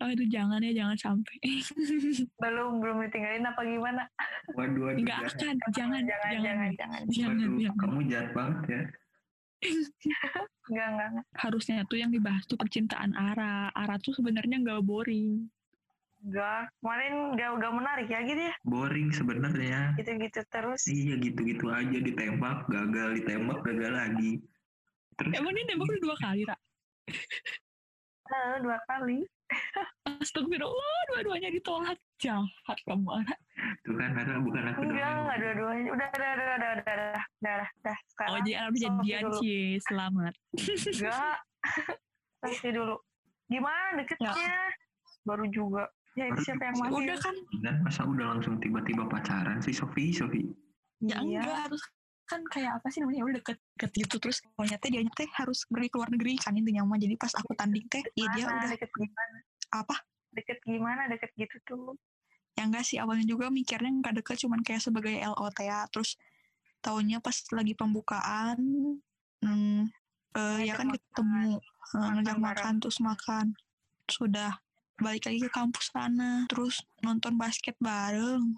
oh 0.03 0.09
itu 0.11 0.25
jangan 0.29 0.59
ya 0.61 0.73
jangan 0.75 0.97
sampai 0.99 1.37
belum 2.43 2.83
belum 2.83 2.97
ditinggalin 3.09 3.47
apa 3.47 3.61
gimana? 3.63 4.03
Waduh, 4.59 4.81
waduh. 4.91 4.99
enggak 4.99 5.19
akan 5.31 5.57
jangan 5.73 6.03
jangan 6.03 6.03
jangan 6.03 6.43
jangan 6.43 6.71
jangan. 6.75 7.03
jangan 7.09 7.37
Waduh, 7.39 7.61
jangan 7.63 7.79
kamu 7.81 7.99
jahat 8.11 8.29
banget 8.35 8.63
ya. 8.67 8.83
Enggak 10.67 10.87
enggak. 10.91 11.09
enggak. 11.15 11.27
harusnya 11.39 11.77
tuh 11.87 11.99
yang 12.03 12.11
dibahas 12.11 12.43
tuh 12.51 12.59
percintaan 12.59 13.15
Ara 13.15 13.71
Ara 13.71 13.97
tuh 14.03 14.11
sebenarnya 14.11 14.59
nggak 14.59 14.83
boring 14.83 15.47
Enggak, 16.23 16.71
kemarin 16.79 17.15
enggak 17.35 17.51
enggak 17.59 17.73
menarik 17.75 18.07
ya 18.07 18.21
gitu 18.23 18.43
ya. 18.47 18.55
Boring 18.63 19.11
sebenarnya. 19.11 19.81
Gitu-gitu 19.99 20.41
terus. 20.47 20.87
Iya 20.87 21.15
gitu-gitu 21.19 21.67
aja 21.67 21.99
ditembak, 21.99 22.71
gagal 22.71 23.09
ditembak, 23.19 23.59
gagal 23.67 23.93
lagi. 23.93 24.33
Terus 25.19 25.33
emang 25.35 25.53
dia 25.53 25.65
nembak 25.67 25.87
udah 25.91 26.01
dua 26.01 26.17
kali 26.17 26.43
Ra 26.47 26.57
Eh, 28.33 28.57
dua 28.65 28.79
kali. 28.89 29.19
Astagfirullah 30.23 30.99
dua-duanya 31.13 31.53
ditolak 31.53 32.01
jahat 32.17 32.79
kamu 32.89 33.05
Ara 33.21 33.37
tuh 33.85 33.95
kan 34.01 34.17
ada 34.17 34.41
bukan 34.41 34.65
aku 34.73 34.81
Enggak, 34.89 35.05
doang. 35.05 35.21
enggak 35.27 35.39
dua-duanya. 35.45 35.91
Udah, 35.93 36.09
udah, 36.09 36.31
udah, 36.33 36.33
udah, 36.33 36.57
udah, 36.57 36.71
udah, 36.73 36.95
udah, 36.97 37.23
udah, 37.43 37.69
udah. 37.69 37.97
Sekarang 38.09 38.31
oh 38.33 38.39
jadi 38.41 38.53
Ara 38.57 38.69
udah 38.71 38.81
Sofi 38.81 38.87
jadian 38.89 39.23
cie 39.37 39.63
selamat 39.85 40.35
Enggak. 40.57 41.37
Pasti 42.43 42.69
dulu. 42.73 42.97
Gimana 43.53 43.89
deketnya? 44.01 44.33
Baru 45.29 45.45
juga. 45.53 45.85
Ya 46.13 46.29
itu 46.29 46.37
Baru 46.37 46.45
siapa 46.45 46.63
yang 46.67 46.77
manggil? 46.77 46.99
udah 47.09 47.19
kan 47.19 47.35
Dan 47.59 47.75
masa 47.81 48.03
udah 48.05 48.27
langsung 48.37 48.55
tiba-tiba 48.61 49.09
pacaran 49.09 49.59
sih 49.59 49.73
Sofi, 49.73 50.13
Sofi. 50.13 50.45
ya 51.01 51.19
Iya. 51.19 51.41
enggak 51.43 51.59
harus 51.67 51.83
kan 52.23 52.41
kayak 52.47 52.79
apa 52.79 52.87
sih 52.89 53.03
namanya 53.03 53.23
udah 53.27 53.35
deket 53.43 53.59
deket 53.75 53.91
gitu 53.99 54.17
terus 54.17 54.39
pokoknya 54.41 54.79
teh 54.79 54.89
dia 54.89 55.03
teh 55.11 55.29
harus 55.35 55.67
pergi 55.67 55.89
ke 55.91 55.97
luar 55.99 56.09
negeri 56.09 56.39
kan 56.39 56.55
intinya 56.55 56.87
mah 56.87 56.97
jadi 56.97 57.19
pas 57.19 57.35
aku 57.35 57.53
tanding 57.53 57.85
teh 57.91 58.01
ya 58.15 58.31
dia 58.31 58.47
udah 58.47 58.71
deket 58.71 58.89
gimana? 58.89 59.39
apa 59.75 59.97
Deket 60.33 60.59
gimana? 60.65 61.03
Deket 61.11 61.31
gitu 61.37 61.57
tuh. 61.67 61.93
ya 62.55 62.65
enggak 62.65 62.87
sih 62.87 62.97
awalnya 62.97 63.27
juga 63.27 63.51
mikirnya 63.51 63.91
nggak 64.01 64.23
deket 64.23 64.37
cuman 64.47 64.61
kayak 64.63 64.81
sebagai 64.81 65.13
LOT 65.19 65.59
ya 65.61 65.85
terus 65.91 66.17
tahunnya 66.81 67.19
pas 67.19 67.35
lagi 67.51 67.75
pembukaan 67.75 68.57
hmm, 69.43 69.83
eh 70.33 70.59
ya 70.63 70.79
kan 70.79 70.89
makan. 70.89 70.97
ketemu 70.97 71.41
eh, 71.59 71.99
Makan 71.99 72.13
ngajak 72.15 72.39
makan 72.39 72.75
terus 72.79 72.99
makan 73.03 73.47
sudah 74.07 74.57
balik 75.03 75.27
lagi 75.27 75.41
ke 75.43 75.51
kampus 75.51 75.91
sana 75.91 76.47
terus 76.47 76.81
nonton 77.03 77.35
basket 77.37 77.75
bareng 77.83 78.55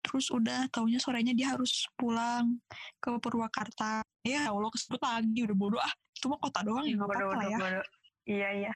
terus 0.00 0.30
udah 0.30 0.70
taunya 0.70 0.96
sorenya 1.02 1.34
dia 1.34 1.52
harus 1.52 1.84
pulang 1.98 2.62
ke 3.02 3.10
Purwakarta 3.18 4.00
ya 4.22 4.48
Allah 4.48 4.70
kesebut 4.70 5.02
lagi 5.02 5.42
udah 5.44 5.56
bodoh 5.58 5.82
ah 5.82 5.92
cuma 6.16 6.38
kota 6.38 6.62
doang 6.64 6.86
ya 6.86 6.94
nggak 6.96 7.10
Bodoh, 7.10 7.28
apa-apa 7.28 7.36
lah 7.36 7.50
ya 7.50 7.58
bodoh. 7.58 7.86
Iya, 8.28 8.48
iya. 8.64 8.72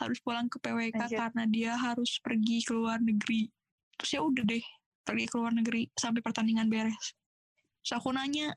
harus 0.00 0.18
pulang 0.24 0.46
ke 0.48 0.56
PWK 0.60 0.96
Lanjut. 0.96 1.18
karena 1.18 1.44
dia 1.48 1.72
harus 1.76 2.16
pergi 2.22 2.64
ke 2.64 2.72
luar 2.72 3.02
negeri 3.02 3.50
terus 3.98 4.10
ya 4.14 4.20
udah 4.24 4.44
deh 4.46 4.64
pergi 5.02 5.24
ke 5.28 5.34
luar 5.36 5.52
negeri 5.52 5.90
sampai 5.98 6.22
pertandingan 6.22 6.70
beres 6.70 7.12
terus 7.82 7.92
aku 7.98 8.14
nanya 8.14 8.54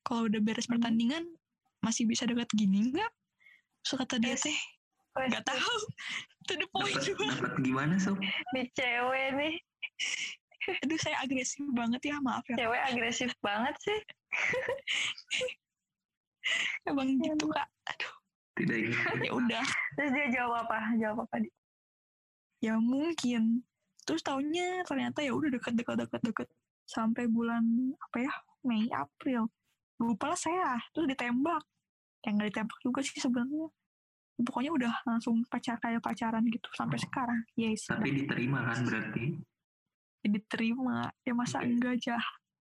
kalau 0.00 0.30
udah 0.30 0.40
beres 0.40 0.70
Hmm. 0.70 0.78
pertandingan 0.78 1.26
masih 1.82 2.06
bisa 2.06 2.24
deket 2.24 2.48
gini 2.54 2.88
nggak 2.94 3.10
terus 3.82 3.98
kata 4.00 4.16
dia 4.16 4.34
teh 4.34 4.56
Nggak 5.16 5.44
tahu 5.48 5.74
to 6.46 6.54
the 6.54 6.66
point 6.70 6.94
Dapat 6.94 7.52
gimana 7.60 7.94
sob? 7.96 8.20
Nih 8.52 8.66
cewek 8.72 9.28
nih. 9.34 9.54
aduh 10.66 10.98
saya 10.98 11.22
agresif 11.22 11.62
banget 11.70 12.10
ya 12.10 12.18
maaf 12.18 12.42
ya 12.50 12.58
Cewek 12.58 12.82
agresif 12.90 13.30
banget 13.38 13.74
sih. 13.80 14.00
emang 16.90 17.06
gitu 17.18 17.46
kak 17.50 17.68
aduh 17.86 18.14
Tidak 18.56 18.76
ingin. 18.78 19.18
ya 19.22 19.32
udah 19.32 19.66
Terus 19.94 20.10
dia 20.14 20.26
jawab 20.34 20.66
apa? 20.66 20.78
Jawab 20.98 21.18
apa? 21.24 21.36
dia? 21.38 21.54
ya 22.56 22.74
mungkin 22.80 23.62
terus 24.02 24.24
taunya 24.24 24.80
ternyata 24.82 25.20
ya 25.20 25.36
udah 25.36 25.52
deket 25.52 25.76
deket 25.76 25.96
deket 26.02 26.20
deket 26.24 26.48
sampai 26.88 27.28
bulan 27.28 27.62
apa 28.00 28.24
ya 28.24 28.32
Mei 28.64 28.88
April 28.90 29.52
lupa 30.00 30.32
lah 30.32 30.40
saya 30.40 30.80
terus 30.90 31.06
ditembak 31.06 31.62
yang 32.24 32.40
nggak 32.40 32.48
ditembak 32.50 32.78
juga 32.80 33.00
sih 33.04 33.20
sebenarnya 33.20 33.68
pokoknya 34.38 34.70
udah 34.70 34.92
langsung 35.04 35.40
pacar 35.44 35.76
kayak 35.76 35.98
pacaran 35.98 36.44
gitu 36.44 36.68
sampai 36.70 36.98
sekarang 36.98 37.40
yes 37.54 37.88
Tapi 37.88 38.08
diterima 38.14 38.64
kan 38.64 38.82
berarti? 38.82 39.24
udah 40.18 40.30
diterima 40.32 40.96
ya 41.22 41.32
masa 41.32 41.58
Oke. 41.58 41.70
enggak 41.70 41.92
aja 41.96 42.16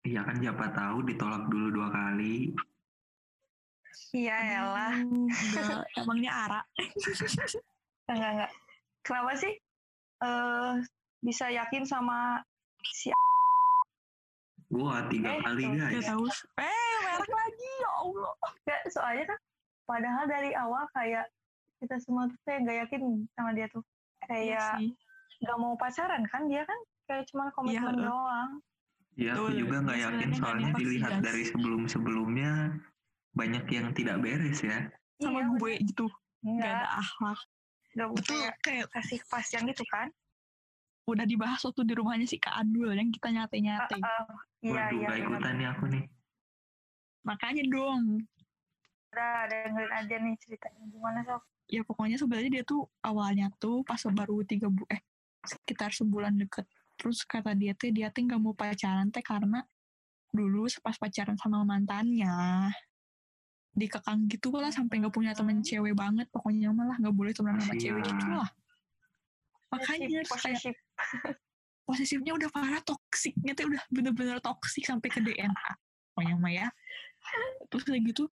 Iya 0.03 0.19
kan 0.19 0.35
siapa 0.35 0.67
tahu 0.69 1.07
ditolak 1.07 1.47
dulu 1.47 1.79
dua 1.79 1.87
kali. 1.87 2.51
Iya, 4.11 4.35
elah. 4.59 4.99
Emangnya 5.95 6.31
Ara 6.35 6.61
Enggak, 8.11 8.29
enggak. 8.35 8.51
Kenapa 8.99 9.31
sih? 9.33 9.53
eh 10.19 10.73
bisa 11.19 11.47
yakin 11.47 11.83
sama 11.83 12.43
si 12.85 13.15
Wah 14.69 15.07
tiga 15.07 15.29
Eh, 15.29 15.39
kali 15.39 15.63
tuh. 15.63 15.71
Gak 15.71 15.91
guys. 15.93 16.07
tahu 16.09 16.25
eh 16.59 16.93
merek 17.01 17.31
lagi 17.31 17.69
ya 17.77 17.91
Allah 17.95 18.31
Nggak, 18.59 18.81
soalnya 18.89 19.25
kan 19.25 19.39
padahal 19.83 20.23
dari 20.25 20.51
awal 20.51 20.83
kayak 20.91 21.25
kita 21.83 21.99
semua 21.99 22.31
tuh 22.31 22.39
kayak 22.47 22.59
gak 22.63 22.77
yakin 22.87 23.01
sama 23.35 23.51
dia 23.51 23.67
tuh. 23.67 23.83
Iya 24.23 24.31
kayak 24.31 24.67
sih. 24.79 24.89
gak 25.43 25.57
mau 25.59 25.75
pacaran 25.75 26.23
kan 26.31 26.47
dia 26.47 26.63
kan? 26.63 26.79
Kayak 27.03 27.23
cuma 27.27 27.51
komitmen 27.51 27.99
Iya, 27.99 28.07
doang. 28.07 28.51
Iya 29.13 29.31
aku 29.37 29.51
juga 29.53 29.77
nggak 29.83 29.99
yakin 29.99 30.29
nggak 30.31 30.39
soalnya 30.41 30.71
dilihat 30.73 31.13
dari 31.21 31.43
sebelum-sebelumnya 31.45 32.51
banyak 33.35 33.65
yang 33.69 33.87
tidak 33.91 34.17
beres 34.23 34.63
ya. 34.63 34.89
sama 35.19 35.43
Iya, 35.43 35.45
gue 35.59 35.73
gitu. 35.83 36.07
Gak 36.07 36.47
enggak 36.47 36.71
ada 36.79 36.87
akhlak. 37.03 37.39
Gak 37.93 38.09
betul 38.15 38.37
kayak 38.39 38.55
kayak 38.63 38.87
kasih 38.89 39.17
kepastian 39.27 39.63
gitu 39.69 39.83
kan? 39.91 40.07
Udah 41.03 41.27
dibahas 41.27 41.59
waktu 41.67 41.83
di 41.83 41.93
rumahnya 41.99 42.25
si 42.25 42.39
Kak 42.39 42.55
Adul 42.63 42.95
yang 42.95 43.11
kita 43.11 43.27
nyate-nyate. 43.27 43.99
Ah, 43.99 44.23
ah, 44.23 44.39
iya 44.63 44.87
Waduh 44.87 44.97
iya 45.03 45.07
gak 45.11 45.19
ikutan 45.19 45.53
nih 45.59 45.67
aku 45.67 45.85
nih. 45.91 46.03
Makanya 47.27 47.63
dong. 47.67 48.03
Udah 49.13 49.45
dengerin 49.45 49.91
aja 49.93 50.15
nih 50.17 50.33
ceritanya 50.41 50.83
gimana 50.89 51.19
sob? 51.21 51.41
Ya 51.69 51.81
pokoknya 51.85 52.17
sebenarnya 52.17 52.51
dia 52.59 52.63
tuh 52.65 52.89
awalnya 53.05 53.47
tuh 53.61 53.85
pas 53.85 54.01
baru 54.09 54.41
tiga 54.43 54.67
bu 54.67 54.83
eh 54.89 54.99
sekitar 55.45 55.93
sebulan 55.93 56.35
deket. 56.41 56.65
Terus 56.97 57.21
kata 57.23 57.53
dia 57.53 57.77
teh 57.77 57.93
dia 57.93 58.09
teh 58.09 58.25
nggak 58.25 58.41
mau 58.41 58.57
pacaran 58.57 59.13
teh 59.13 59.21
karena 59.21 59.61
dulu 60.33 60.65
pas 60.81 60.97
pacaran 60.97 61.37
sama 61.37 61.61
mantannya 61.61 62.73
dikekang 63.73 64.29
gitu 64.29 64.53
lah 64.53 64.69
sampai 64.69 65.01
nggak 65.01 65.13
punya 65.13 65.31
temen 65.37 65.61
Hmm. 65.61 65.65
cewek 65.65 65.93
banget. 65.93 66.27
Pokoknya 66.33 66.73
malah 66.73 66.97
nggak 66.97 67.15
boleh 67.15 67.31
temenan 67.31 67.61
sama 67.61 67.77
cewek 67.77 68.01
gitu 68.01 68.27
lah 68.33 68.49
makanya 69.73 70.21
terus 70.21 70.29
kayak 70.29 70.61
posesif. 70.61 70.75
posesifnya 71.89 72.31
udah 72.37 72.49
parah 72.53 72.81
toksiknya 72.85 73.57
tuh 73.57 73.73
udah 73.73 73.83
bener-bener 73.89 74.37
toksik 74.39 74.85
sampai 74.85 75.09
ke 75.09 75.19
DNA 75.19 75.69
pokoknya 76.13 76.35
mah 76.37 76.53
ya. 76.53 76.67
Terus 77.73 77.83
kayak 77.89 78.01
gitu 78.13 78.29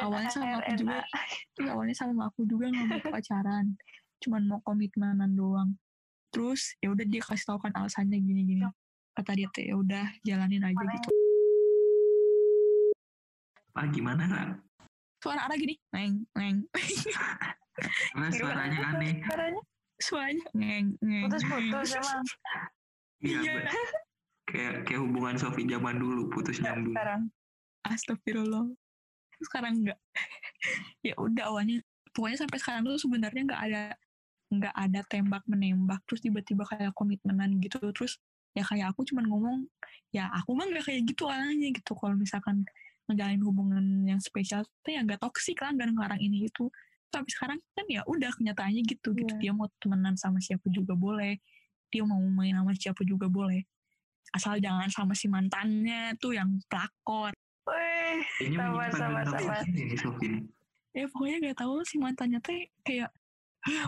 awalnya 0.00 0.30
sama 0.32 0.60
aku 0.60 0.72
juga 0.76 0.98
iya, 1.60 1.70
awalnya 1.72 1.96
sama 1.96 2.22
aku 2.32 2.40
juga 2.48 2.64
nggak 2.72 2.86
mau 2.88 3.00
pacaran 3.12 3.66
cuman 4.22 4.42
mau 4.48 4.60
komitmenan 4.64 5.32
doang 5.36 5.70
terus 6.32 6.74
ya 6.82 6.90
udah 6.90 7.06
dia 7.06 7.22
kasih 7.22 7.46
tahu 7.46 7.58
kan 7.62 7.72
alasannya 7.76 8.18
gini-gini 8.18 8.64
kata 9.14 9.30
dia 9.36 9.48
teh 9.54 9.70
ya 9.70 9.78
udah 9.78 10.06
jalanin 10.26 10.64
aja 10.66 10.84
gitu 10.98 11.10
Ah 13.74 13.90
gimana 13.90 14.22
kak? 14.30 14.48
suara 15.18 15.50
ada 15.50 15.56
gini 15.58 15.74
neng 15.90 16.22
neng 16.38 16.62
Karena 18.14 18.28
suaranya 18.30 18.78
aneh. 18.94 19.14
Suaranya 19.26 19.62
suaranya 19.98 20.46
neng 20.54 20.94
neng 21.02 21.26
putus-putus 21.26 21.90
emang 21.98 22.22
Iya. 23.24 23.40
Iya. 23.40 23.54
Kayak 24.44 24.74
kayak 24.84 25.00
hubungan 25.00 25.34
Sofi 25.40 25.64
zaman 25.66 25.96
dulu 25.96 26.28
putus 26.28 26.60
nyambung. 26.60 26.92
sekarang 26.92 27.22
Astagfirullah. 27.88 28.68
Sekarang 29.46 29.82
enggak. 29.82 29.98
ya 31.06 31.14
udah 31.20 31.52
awalnya 31.52 31.84
pokoknya 32.14 32.38
sampai 32.46 32.58
sekarang 32.62 32.82
tuh 32.86 32.96
sebenarnya 32.96 33.42
nggak 33.44 33.62
ada 33.70 33.82
nggak 34.54 34.74
ada 34.74 35.00
tembak 35.10 35.42
menembak 35.50 36.00
terus 36.06 36.22
tiba-tiba 36.22 36.62
kayak 36.64 36.94
komitmenan 36.94 37.58
gitu. 37.58 37.82
Terus 37.90 38.22
ya 38.54 38.62
kayak 38.62 38.94
aku 38.94 39.02
cuman 39.10 39.26
ngomong 39.26 39.56
ya 40.14 40.30
aku 40.30 40.54
mah 40.54 40.70
nggak 40.70 40.86
kayak 40.86 41.02
gitu 41.10 41.26
orangnya 41.26 41.74
gitu. 41.74 41.92
Kalau 41.98 42.14
misalkan 42.14 42.62
ngejalin 43.10 43.42
hubungan 43.44 43.84
yang 44.08 44.20
spesial 44.22 44.64
tuh 44.80 44.92
ya 44.96 45.04
nggak 45.04 45.20
toksik 45.20 45.60
lah 45.60 45.74
nggak 45.74 45.90
ngarang 45.92 46.20
ini 46.22 46.46
itu. 46.48 46.70
Tapi 47.10 47.28
sekarang 47.30 47.58
kan 47.74 47.86
ya 47.90 48.02
udah 48.06 48.30
kenyataannya 48.34 48.82
gitu 48.86 49.14
gitu. 49.14 49.34
Iya. 49.38 49.50
dia 49.50 49.52
mau 49.54 49.66
temenan 49.82 50.14
sama 50.14 50.38
siapa 50.38 50.66
juga 50.70 50.94
boleh. 50.94 51.38
Dia 51.90 52.02
mau 52.06 52.18
main 52.18 52.54
sama 52.54 52.72
siapa 52.74 53.02
juga 53.06 53.26
boleh. 53.26 53.62
Asal 54.34 54.58
jangan 54.58 54.90
sama 54.90 55.14
si 55.14 55.30
mantannya 55.30 56.18
tuh 56.18 56.34
yang 56.34 56.58
pelakor 56.66 57.30
Kayaknya 58.38 59.58
ini 59.68 59.82
nih 59.92 59.98
Sofi 59.98 60.26
nih. 60.30 60.42
ya 60.94 61.10
pokoknya 61.10 61.36
gak 61.50 61.58
tahu 61.58 61.82
si 61.82 61.98
mantannya 61.98 62.38
teh 62.38 62.70
kayak 62.86 63.10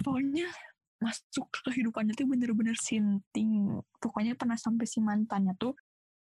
pokoknya 0.03 0.51
masuk 0.97 1.47
ke 1.53 1.61
kehidupannya 1.71 2.17
tuh 2.17 2.27
bener-bener 2.27 2.75
sinting. 2.81 3.81
Pokoknya 4.01 4.35
pernah 4.35 4.57
sampai 4.57 4.89
si 4.89 4.99
mantannya 5.05 5.53
tuh 5.61 5.77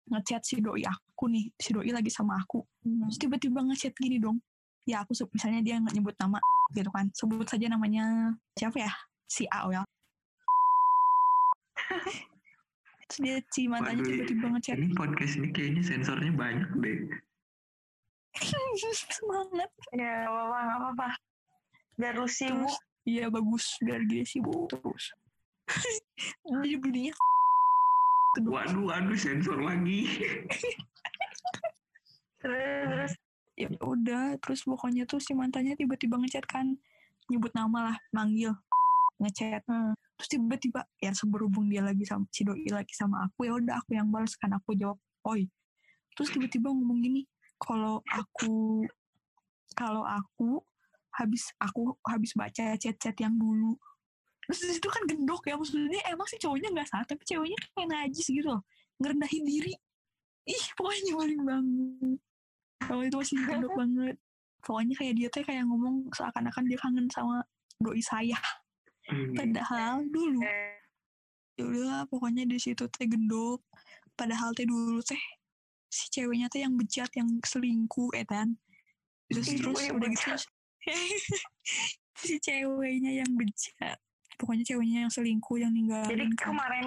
ngechat 0.07 0.41
si 0.47 0.63
doi 0.63 0.83
aku 0.87 1.27
nih 1.29 1.51
si 1.59 1.75
doi 1.75 1.91
lagi 1.93 2.09
sama 2.09 2.39
aku. 2.41 2.65
Terus 2.83 3.17
tiba-tiba 3.21 3.61
ngechat 3.63 3.93
gini 3.95 4.17
dong. 4.17 4.41
Ya 4.87 5.03
aku 5.03 5.13
misalnya 5.35 5.61
dia 5.61 5.75
nggak 5.77 5.93
nyebut 5.93 6.15
nama 6.17 6.39
gitu 6.73 6.89
kan. 6.89 7.11
Sebut 7.13 7.47
saja 7.47 7.67
namanya 7.69 8.33
siapa 8.57 8.81
ya? 8.81 8.91
Si 9.27 9.45
A 9.51 9.67
ya. 9.69 9.83
Terus 13.07 13.19
dia 13.23 13.37
si 13.53 13.69
mantannya 13.69 14.03
tiba-tiba 14.03 14.47
ngechat. 14.57 14.75
Ini 14.75 14.91
podcast 14.97 15.33
ini 15.39 15.47
kayaknya 15.53 15.83
sensornya 15.85 16.31
banyak 16.33 16.69
deh. 16.81 16.97
Semangat. 19.17 19.69
Ya 19.93 20.25
gak 20.25 20.31
apa-apa 20.31 20.57
gak 20.57 20.77
apa-apa. 20.79 21.07
Biar 21.97 22.13
lu 22.17 22.29
sibuk. 22.29 22.69
Terus 22.69 22.77
iya 23.07 23.25
bagus. 23.31 23.65
Biar 23.81 24.01
dia 24.05 24.23
sibuk. 24.23 24.69
Terus. 24.69 25.05
Jadi 26.47 26.75
bunyinya 26.79 27.13
kedua 28.37 28.69
Waduh, 28.69 28.85
waduh 28.85 29.17
sensor 29.17 29.57
lagi. 29.59 30.05
terus. 32.37 32.85
Terus 32.87 33.13
ya 33.57 33.73
udah 33.81 34.37
terus 34.37 34.61
pokoknya 34.61 35.09
tuh 35.09 35.17
si 35.17 35.33
mantannya 35.33 35.73
tiba-tiba 35.73 36.21
ngechat 36.21 36.45
kan. 36.45 36.77
Nyebut 37.27 37.51
nama 37.57 37.91
lah 37.91 37.97
manggil. 38.13 38.53
Ngechat. 39.17 39.65
Hmm. 39.65 39.97
terus 40.17 40.33
tiba-tiba 40.33 40.81
ya 40.97 41.13
seberhubung 41.13 41.69
dia 41.69 41.85
lagi 41.85 42.01
sama 42.01 42.25
si 42.33 42.41
doi 42.41 42.65
lagi 42.73 42.89
sama 42.97 43.29
aku 43.29 43.45
ya 43.45 43.53
udah 43.53 43.77
aku 43.81 43.97
yang 43.97 44.09
balas 44.13 44.37
kan. 44.37 44.53
Aku 44.53 44.77
jawab 44.77 45.01
oi. 45.25 45.49
Terus 46.13 46.29
tiba-tiba 46.33 46.69
ngomong 46.73 47.01
gini 47.01 47.21
kalau 47.57 48.01
aku 48.09 48.85
kalau 49.77 50.05
aku 50.05 50.61
habis 51.17 51.49
aku 51.57 51.97
habis 52.05 52.33
baca 52.37 52.77
chat-chat 52.77 53.17
yang 53.17 53.33
dulu. 53.37 53.73
Terus 54.47 54.59
di 54.63 54.73
situ 54.79 54.87
kan 54.87 55.03
gendok 55.09 55.43
ya 55.49 55.57
maksudnya 55.57 56.01
emang 56.07 56.27
sih 56.29 56.39
cowoknya 56.39 56.71
nggak 56.71 56.87
salah 56.87 57.05
tapi 57.09 57.25
ceweknya 57.25 57.57
kayak 57.73 57.89
najis 57.89 58.27
gitu 58.29 58.47
loh. 58.47 58.61
Ngerendahin 59.01 59.43
diri. 59.43 59.73
Ih 60.47 60.65
pokoknya 60.77 61.01
nyebelin 61.11 61.41
banget. 61.43 62.19
Kalau 62.85 63.01
itu 63.03 63.15
masih 63.17 63.37
gendok 63.43 63.73
banget. 63.81 64.15
Pokoknya 64.63 64.93
kayak 64.95 65.13
dia 65.17 65.27
tuh 65.33 65.43
kayak 65.43 65.63
ngomong 65.67 65.95
seakan-akan 66.13 66.63
dia 66.69 66.79
kangen 66.79 67.07
sama 67.11 67.43
doi 67.81 68.01
saya. 68.01 68.39
Hmm. 69.07 69.31
padahal 69.39 70.03
dulu 70.11 70.43
eh, 70.43 70.83
ya 71.55 71.63
udah 71.63 72.03
pokoknya 72.11 72.43
di 72.43 72.59
situ 72.59 72.91
teh 72.91 73.07
gendok. 73.07 73.63
Padahal 74.19 74.51
teh 74.51 74.67
dulu 74.67 74.99
teh 74.99 75.19
si 75.87 76.11
ceweknya 76.11 76.47
teh 76.51 76.61
yang 76.63 76.75
bejat 76.75 77.09
yang 77.15 77.27
selingkuh 77.41 78.11
edan 78.15 78.55
terus 79.27 79.47
Ibu 79.47 79.73
terus 79.75 79.81
udah 79.91 80.09
gitu 80.11 80.29
si 82.27 82.35
ceweknya 82.39 83.23
yang 83.23 83.31
bejat 83.35 83.97
pokoknya 84.37 84.63
ceweknya 84.63 84.99
yang 85.07 85.11
selingkuh 85.11 85.57
yang 85.57 85.71
Jadi 85.73 85.79
ninggalin 85.83 86.31
kan. 86.37 86.53
kemarin 86.53 86.85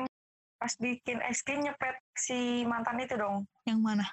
pas 0.61 0.73
bikin 0.77 1.19
SK 1.25 1.49
nyepet 1.65 1.97
si 2.15 2.69
mantan 2.69 3.01
itu 3.01 3.17
dong. 3.17 3.49
yang 3.65 3.81
mana 3.81 4.05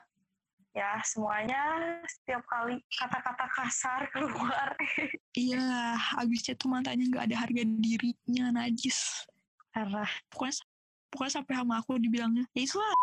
Ya 0.78 1.02
semuanya 1.02 1.58
setiap 2.06 2.46
kali 2.46 2.78
kata-kata 2.94 3.50
kasar 3.50 4.06
keluar. 4.14 4.78
iya 5.34 5.98
abisnya 6.22 6.54
tuh 6.54 6.70
mantannya 6.70 7.10
nggak 7.10 7.34
ada 7.34 7.38
harga 7.42 7.64
dirinya 7.66 8.54
najis 8.54 9.26
Parah. 9.74 10.06
pokoknya 10.30 10.62
pokoknya 11.10 11.34
sampai 11.42 11.54
sama 11.58 11.82
aku 11.82 11.98
dibilangnya 11.98 12.46
ya 12.54 12.62
itu 12.62 12.78
lah 12.78 12.94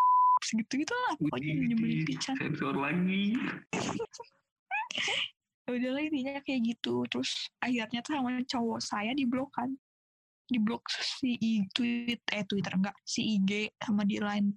segitu 0.42 0.72
gitu 0.82 0.94
lah 1.06 1.14
pokoknya 1.20 1.52
nyebelin 1.70 2.02
pisan 2.08 2.34
sensor 2.40 2.74
lagi. 2.74 3.36
Ya 5.64 5.80
udahlah 5.80 6.04
intinya 6.04 6.44
kayak 6.44 6.60
gitu. 6.76 7.08
Terus 7.08 7.48
akhirnya 7.56 8.04
tuh 8.04 8.20
sama 8.20 8.36
cowok 8.44 8.80
saya 8.84 9.16
diblok 9.16 9.48
kan. 9.56 9.72
Diblok 10.44 10.84
si 10.92 11.40
I, 11.40 11.64
tweet 11.72 12.20
eh 12.36 12.44
twitter 12.44 12.76
enggak 12.76 12.92
si 13.00 13.40
IG 13.40 13.72
sama 13.80 14.04
di 14.04 14.20
line. 14.20 14.52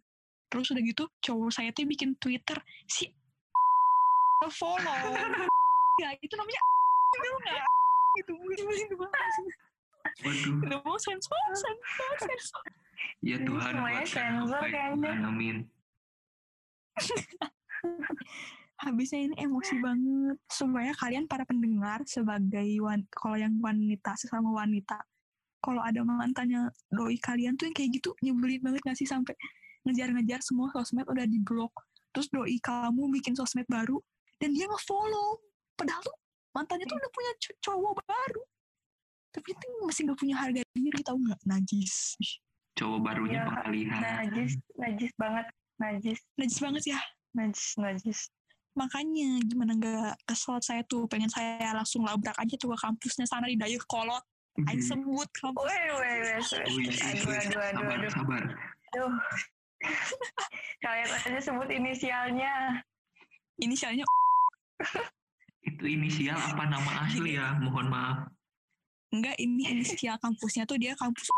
Terus 0.51 0.67
udah 0.75 0.83
gitu 0.83 1.07
cowok 1.23 1.47
saya 1.55 1.71
tuh 1.71 1.87
bikin 1.87 2.11
twitter 2.19 2.59
si 2.91 3.07
follow. 4.59 4.83
Ya 5.97 6.13
itu 6.21 6.29
namanya 6.37 6.61
itu 7.17 7.29
enggak 7.41 7.65
gitu 8.21 8.95
banget 9.01 9.17
waduh. 10.21 10.55
Udah 10.65 10.79
mau 10.85 10.97
sensor 11.01 11.41
sensor 11.57 12.15
sensor 12.21 12.63
ya 13.25 13.37
Tuhan 13.41 13.71
semuanya 13.73 14.03
buatkan 14.05 14.31
sensor 14.45 14.61
kayaknya. 14.69 15.11
Amin 15.25 15.57
habisnya 18.77 19.19
ini 19.25 19.35
emosi 19.37 19.75
banget. 19.81 20.37
Supaya 20.49 20.91
kalian 20.93 21.25
para 21.25 21.43
pendengar 21.45 22.05
sebagai 22.05 22.67
wan 22.81 23.05
kalau 23.09 23.37
yang 23.37 23.57
wanita 23.57 24.13
sesama 24.17 24.53
wanita 24.53 25.01
kalau 25.57 25.81
ada 25.81 26.05
mantannya 26.05 26.69
doi 26.93 27.17
kalian 27.17 27.57
tuh 27.57 27.67
yang 27.67 27.75
kayak 27.75 27.89
gitu 27.97 28.13
nyebelin 28.21 28.61
banget 28.61 28.81
gak 28.85 28.97
sih? 28.97 29.09
Sampai 29.09 29.33
ngejar-ngejar 29.87 30.43
semua 30.43 30.69
sosmed 30.73 31.07
udah 31.09 31.25
di 31.25 31.39
blok 31.41 31.73
terus 32.13 32.29
doi 32.33 32.57
kamu 32.61 33.13
bikin 33.13 33.37
sosmed 33.37 33.65
baru 33.69 33.97
dan 34.37 34.53
dia 34.53 34.69
nge-follow. 34.69 35.41
Padahal 35.77 36.01
tuh 36.01 36.15
mantannya 36.53 36.85
tuh 36.89 36.97
udah 36.97 37.11
punya 37.13 37.31
co- 37.37 37.57
cowok 37.61 37.93
baru. 38.05 38.43
Tapi 39.33 39.47
itu 39.53 39.65
masih 39.85 40.01
gak 40.09 40.17
punya 40.17 40.35
harga 40.37 40.61
diri 40.73 41.01
tau 41.05 41.17
nggak? 41.17 41.41
Najis 41.45 42.17
cowok 42.77 42.99
barunya 43.01 43.41
Ya, 43.41 43.49
pengalihan 43.49 44.01
Najis, 44.01 44.51
najis 44.77 45.11
banget. 45.17 45.45
Najis, 45.77 46.19
najis 46.37 46.57
banget 46.61 46.83
ya? 46.93 46.99
Najis, 47.33 47.67
najis. 47.77 48.19
makanya 48.77 49.41
gimana 49.49 49.73
nggak 49.73 50.13
kesel 50.29 50.61
saya 50.61 50.85
tuh 50.85 51.09
pengen 51.09 51.33
saya 51.33 51.73
langsung 51.73 52.05
labrak 52.05 52.37
aja 52.37 52.53
tuh 52.61 52.69
ke 52.73 52.77
kampusnya 52.77 53.25
sana 53.25 53.49
di 53.49 53.57
kolot. 53.89 54.21
Aing 54.69 54.81
Wih, 54.81 54.85
sebut 54.85 55.29
kampus. 55.37 55.65
Aduh, 55.65 55.97
wih, 56.01 56.89
aduh, 56.93 57.29
aduh, 57.33 57.61
sabar 57.73 57.97
aduh. 57.97 58.11
sabar. 58.13 58.43
Aduh. 58.93 59.13
Kalian 60.85 61.09
aja 61.09 61.39
sebut 61.41 61.69
inisialnya. 61.73 62.53
inisialnya 63.57 64.05
itu 65.65 65.83
inisial 65.83 66.37
apa 66.37 66.63
nama 66.69 67.05
asli 67.05 67.37
ya? 67.37 67.57
Mohon 67.57 67.87
maaf. 67.89 68.17
Enggak 69.09 69.35
ini 69.41 69.77
inisial 69.77 70.17
kampusnya 70.21 70.63
tuh 70.69 70.77
dia 70.79 70.93
kampus 70.97 71.29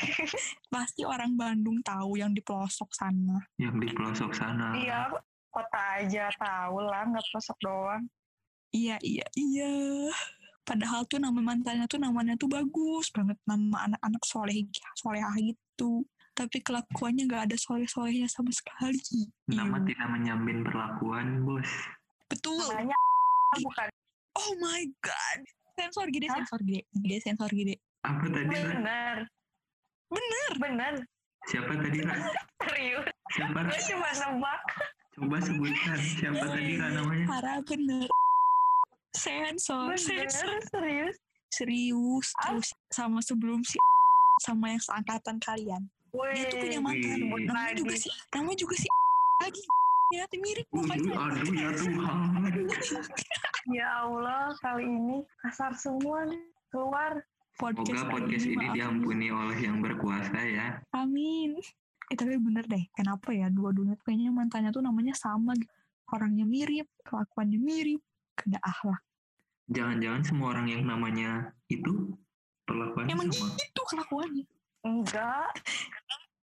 pasti 0.74 1.02
orang 1.04 1.36
Bandung 1.36 1.80
tahu 1.84 2.20
yang 2.20 2.32
di 2.32 2.40
pelosok 2.40 2.90
sana. 2.92 3.38
Yang 3.60 3.74
di 3.82 3.88
pelosok 3.94 4.32
sana. 4.32 4.74
Iya, 4.76 5.10
kota 5.50 5.80
aja 6.00 6.30
tahu 6.38 6.78
lah, 6.84 7.04
nggak 7.10 7.26
pelosok 7.30 7.58
doang. 7.60 8.02
iya 8.70 8.96
iya 9.02 9.26
iya. 9.34 10.10
Padahal 10.62 11.02
tuh 11.10 11.18
nama 11.18 11.34
mantannya 11.42 11.90
tuh 11.90 11.98
namanya 11.98 12.38
tuh 12.38 12.46
bagus 12.46 13.10
banget 13.10 13.34
nama 13.42 13.90
anak-anak 13.90 14.22
soleh 14.22 14.62
solehah 14.94 15.34
gitu. 15.42 16.06
Tapi 16.30 16.62
kelakuannya 16.62 17.26
nggak 17.26 17.42
ada 17.50 17.56
soleh 17.58 17.90
solehnya 17.90 18.30
sama 18.30 18.54
sekali. 18.54 19.26
Nama 19.50 19.76
Iu. 19.82 19.86
tidak 19.90 20.08
menyambin 20.14 20.62
perlakuan 20.62 21.42
bos. 21.42 21.66
Betul. 22.30 22.62
Namanya 22.62 22.94
bukan. 23.58 23.88
Oh 24.38 24.52
my 24.62 24.86
god. 25.02 25.40
Sensor 25.74 26.06
gede 26.14 26.30
Hah? 26.30 26.38
sensor 26.38 26.60
gede. 26.62 26.86
Gede 26.94 27.16
sensor 27.18 27.50
gede. 27.50 27.74
Apa 28.06 28.24
tadi 28.30 28.54
Ra? 28.86 29.26
Bener. 30.10 30.50
bener 30.58 30.94
siapa 31.46 31.72
tadi 31.72 31.98
Ra? 32.02 32.14
Serius. 32.60 33.04
siapa? 33.30 33.58
Gue 33.64 33.80
cuma 33.88 34.08
nebak. 34.12 34.60
coba 35.10 35.36
sebutkan 35.40 35.98
siapa 35.98 36.44
tadi 36.46 36.72
Ra 36.76 36.88
namanya 36.92 37.26
parah 37.26 37.58
bener 37.62 38.08
sensor 39.10 39.90
Bener, 39.90 40.28
sensor 40.28 40.58
serius. 40.70 41.16
serius 41.50 42.28
Ah. 42.36 42.54
terus 42.54 42.68
sama 42.88 43.18
sebelum 43.20 43.62
si 43.62 43.78
sama 44.40 44.70
yang 44.70 44.80
seangkatan 44.80 45.36
kalian 45.38 45.82
dia 46.32 46.44
tuh 46.48 46.58
punya 46.58 46.80
mantan 46.80 47.18
namanya 47.22 47.74
juga 47.74 47.94
si 47.94 48.08
namanya 48.30 48.58
juga 48.58 48.74
si 48.76 48.88
lagi 49.38 49.62
ya 50.10 50.24
mirip 50.34 50.66
mukanya 50.70 51.10
aduh 51.14 51.54
ya 51.54 51.70
Tuhan 51.70 52.54
Ya 53.70 54.02
Allah, 54.02 54.50
kali 54.58 54.82
ini 54.82 55.20
kasar 55.44 55.70
semua 55.76 56.24
nih. 56.26 56.42
Keluar. 56.72 57.22
Podcast 57.60 58.00
Semoga 58.00 58.12
podcast 58.16 58.44
ini 58.46 58.56
maafin. 58.58 58.72
diampuni 58.72 59.28
oleh 59.28 59.58
yang 59.58 59.78
berkuasa 59.78 60.38
ya. 60.40 60.66
amin 60.90 61.60
eh 62.08 62.16
tapi 62.16 62.34
bener 62.36 62.64
deh 62.64 62.88
kenapa 62.90 63.30
ya 63.30 63.46
dua-duanya 63.46 63.94
tuh 63.94 64.04
kayaknya 64.04 64.32
mantannya 64.32 64.70
tuh 64.70 64.80
namanya 64.80 65.12
sama 65.12 65.52
gitu. 65.52 65.68
orangnya 66.10 66.42
mirip 66.42 66.88
kelakuannya 67.02 67.54
mirip 67.56 68.00
gak 68.34 68.48
ada 68.48 68.60
akhlak 68.64 69.02
Jangan-jangan 69.68 70.22
semua 70.24 70.46
orang 70.50 70.66
yang 70.66 70.82
namanya 70.82 71.30
itu 71.66 72.10
perlakuannya 72.64 73.12
emang 73.12 73.30
sama. 73.30 73.54
gitu 73.54 73.82
kelakuannya 73.86 74.44
Enggak. 74.80 75.52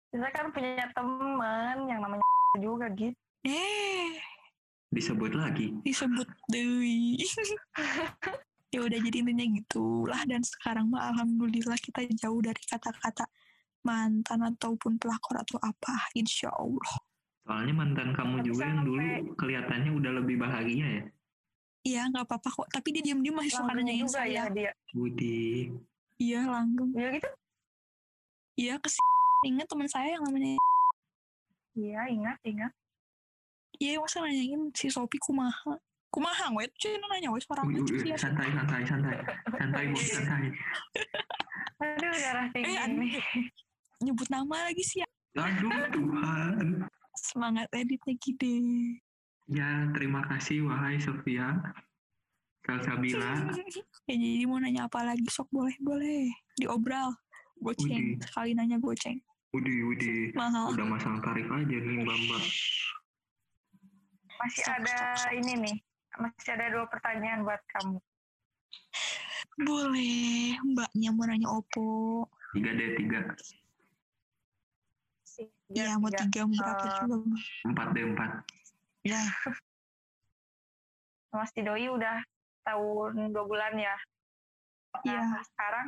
Kita 0.07 0.27
kan 0.29 0.51
punya 0.51 0.85
teman 0.91 1.87
yang 1.87 1.99
namanya 1.99 2.21
juga 2.59 2.91
gitu. 2.91 3.15
eh 3.41 4.19
Disebut 4.87 5.31
lagi. 5.31 5.73
disebut 5.81 6.27
Dewi 6.45 7.17
ya 8.67 8.83
udah 8.83 8.99
jadi 8.99 9.23
intinya 9.23 9.45
gitulah 9.55 10.21
dan 10.27 10.43
sekarang 10.43 10.91
mah 10.91 11.11
alhamdulillah 11.15 11.79
kita 11.79 12.03
jauh 12.13 12.43
dari 12.43 12.59
kata-kata 12.61 13.23
mantan 13.81 14.43
ataupun 14.43 14.99
pelakor 14.99 15.39
atau 15.39 15.55
apa 15.63 16.11
insya 16.13 16.51
Allah 16.51 16.99
Soalnya 17.47 17.71
mantan 17.73 18.11
kamu 18.11 18.43
juga 18.43 18.67
yang 18.67 18.83
dulu 18.83 19.07
kelihatannya 19.39 19.91
udah 19.95 20.11
lebih 20.19 20.35
bahagia 20.35 20.87
ya. 20.99 21.03
iya 21.87 22.01
nggak 22.11 22.27
apa-apa 22.27 22.49
kok 22.51 22.67
tapi 22.67 22.91
dia 22.91 23.07
diam-diam 23.07 23.39
masih 23.39 23.55
suka 23.55 23.71
nanyain 23.71 24.03
juga 24.03 24.19
saya 24.19 24.27
ya 24.27 24.51
dia. 24.51 24.71
Budi. 24.91 25.71
iya 26.19 26.43
langgeng 26.43 26.91
Ya 26.91 27.07
gitu. 27.15 27.29
iya 28.59 28.73
kes 28.83 28.99
ingat 29.47 29.71
teman 29.71 29.87
saya 29.87 30.19
yang 30.19 30.23
namanya 30.27 30.59
Iya, 31.77 32.09
ingat, 32.09 32.37
ingat. 32.43 32.73
iya 33.79 34.01
masa 34.01 34.19
nanyain 34.19 34.73
si 34.75 34.91
Sopi 34.91 35.15
kumaha 35.21 35.79
kumaha 36.07 36.49
we 36.51 36.65
cina 36.75 37.03
nanya 37.07 37.29
we 37.29 37.39
seorang 37.39 37.67
Wih, 37.67 37.77
aja 37.77 37.91
wih, 37.91 37.99
sih 37.99 38.09
ya. 38.09 38.17
santai, 38.17 38.49
santai, 38.49 38.81
santai. 38.83 39.15
Santai, 39.53 39.83
bos, 39.87 40.01
santai. 40.15 40.43
Aduh, 41.77 42.09
darah 42.11 42.47
tinggi 42.49 42.73
Eh, 42.73 42.87
nih. 42.89 43.13
nyebut 43.99 44.27
nama 44.27 44.65
lagi 44.65 44.81
sih 44.81 44.99
ya. 45.01 45.07
Aduh, 45.35 45.69
Tuhan. 45.91 46.67
semangat 47.13 47.65
editnya 47.71 48.13
gede 48.15 48.57
Ya, 49.47 49.89
terima 49.91 50.21
kasih, 50.27 50.65
wahai 50.65 50.97
Sofia. 50.97 51.55
Salsabila. 52.61 53.47
ya 54.07 54.13
jadi 54.13 54.43
mau 54.43 54.59
nanya 54.59 54.85
apa 54.85 55.01
lagi 55.01 55.23
sok 55.27 55.47
boleh 55.49 55.75
boleh 55.79 56.27
diobral 56.53 57.15
goceng 57.57 58.19
sekali 58.19 58.51
nanya 58.51 58.75
goceng 58.77 59.17
Wudi, 59.49 59.79
Wudi. 59.81 60.31
mahal 60.31 60.75
Udah 60.75 60.85
masang 60.85 61.17
tarif 61.19 61.47
aja 61.47 61.63
nih, 61.73 61.95
Mbak 61.97 62.17
Mbak. 62.19 62.43
Masih 64.37 64.63
ada 64.67 64.97
ini 65.33 65.53
nih. 65.57 65.75
Masih 66.17 66.51
ada 66.53 66.65
dua 66.69 66.85
pertanyaan 66.89 67.45
buat 67.45 67.61
kamu. 67.71 67.97
boleh 69.57 70.53
mbaknya 70.61 71.09
mau 71.09 71.25
nanya 71.25 71.49
opo 71.49 72.25
Tiga 72.53 72.69
deh, 72.73 72.93
tiga. 72.93 73.19
Sih, 75.23 75.49
Iya 75.67 75.97
mau 75.97 76.09
tiga 76.09 76.45
mau 76.45 76.53
berapa 76.53 76.85
Eh, 76.85 76.93
juga 77.01 77.15
Mbak. 77.25 77.41
Empat 77.65 77.87
deh, 77.91 78.03
empat. 78.05 78.29
ya 79.01 79.17
Mas 81.33 81.51
Tidoi 81.53 81.89
udah 81.89 82.21
tahun 82.63 83.33
dua 83.33 83.45
bulan 83.45 83.73
ya. 83.77 83.97
Nah, 84.93 85.01
Iya. 85.05 85.41
sekarang 85.43 85.87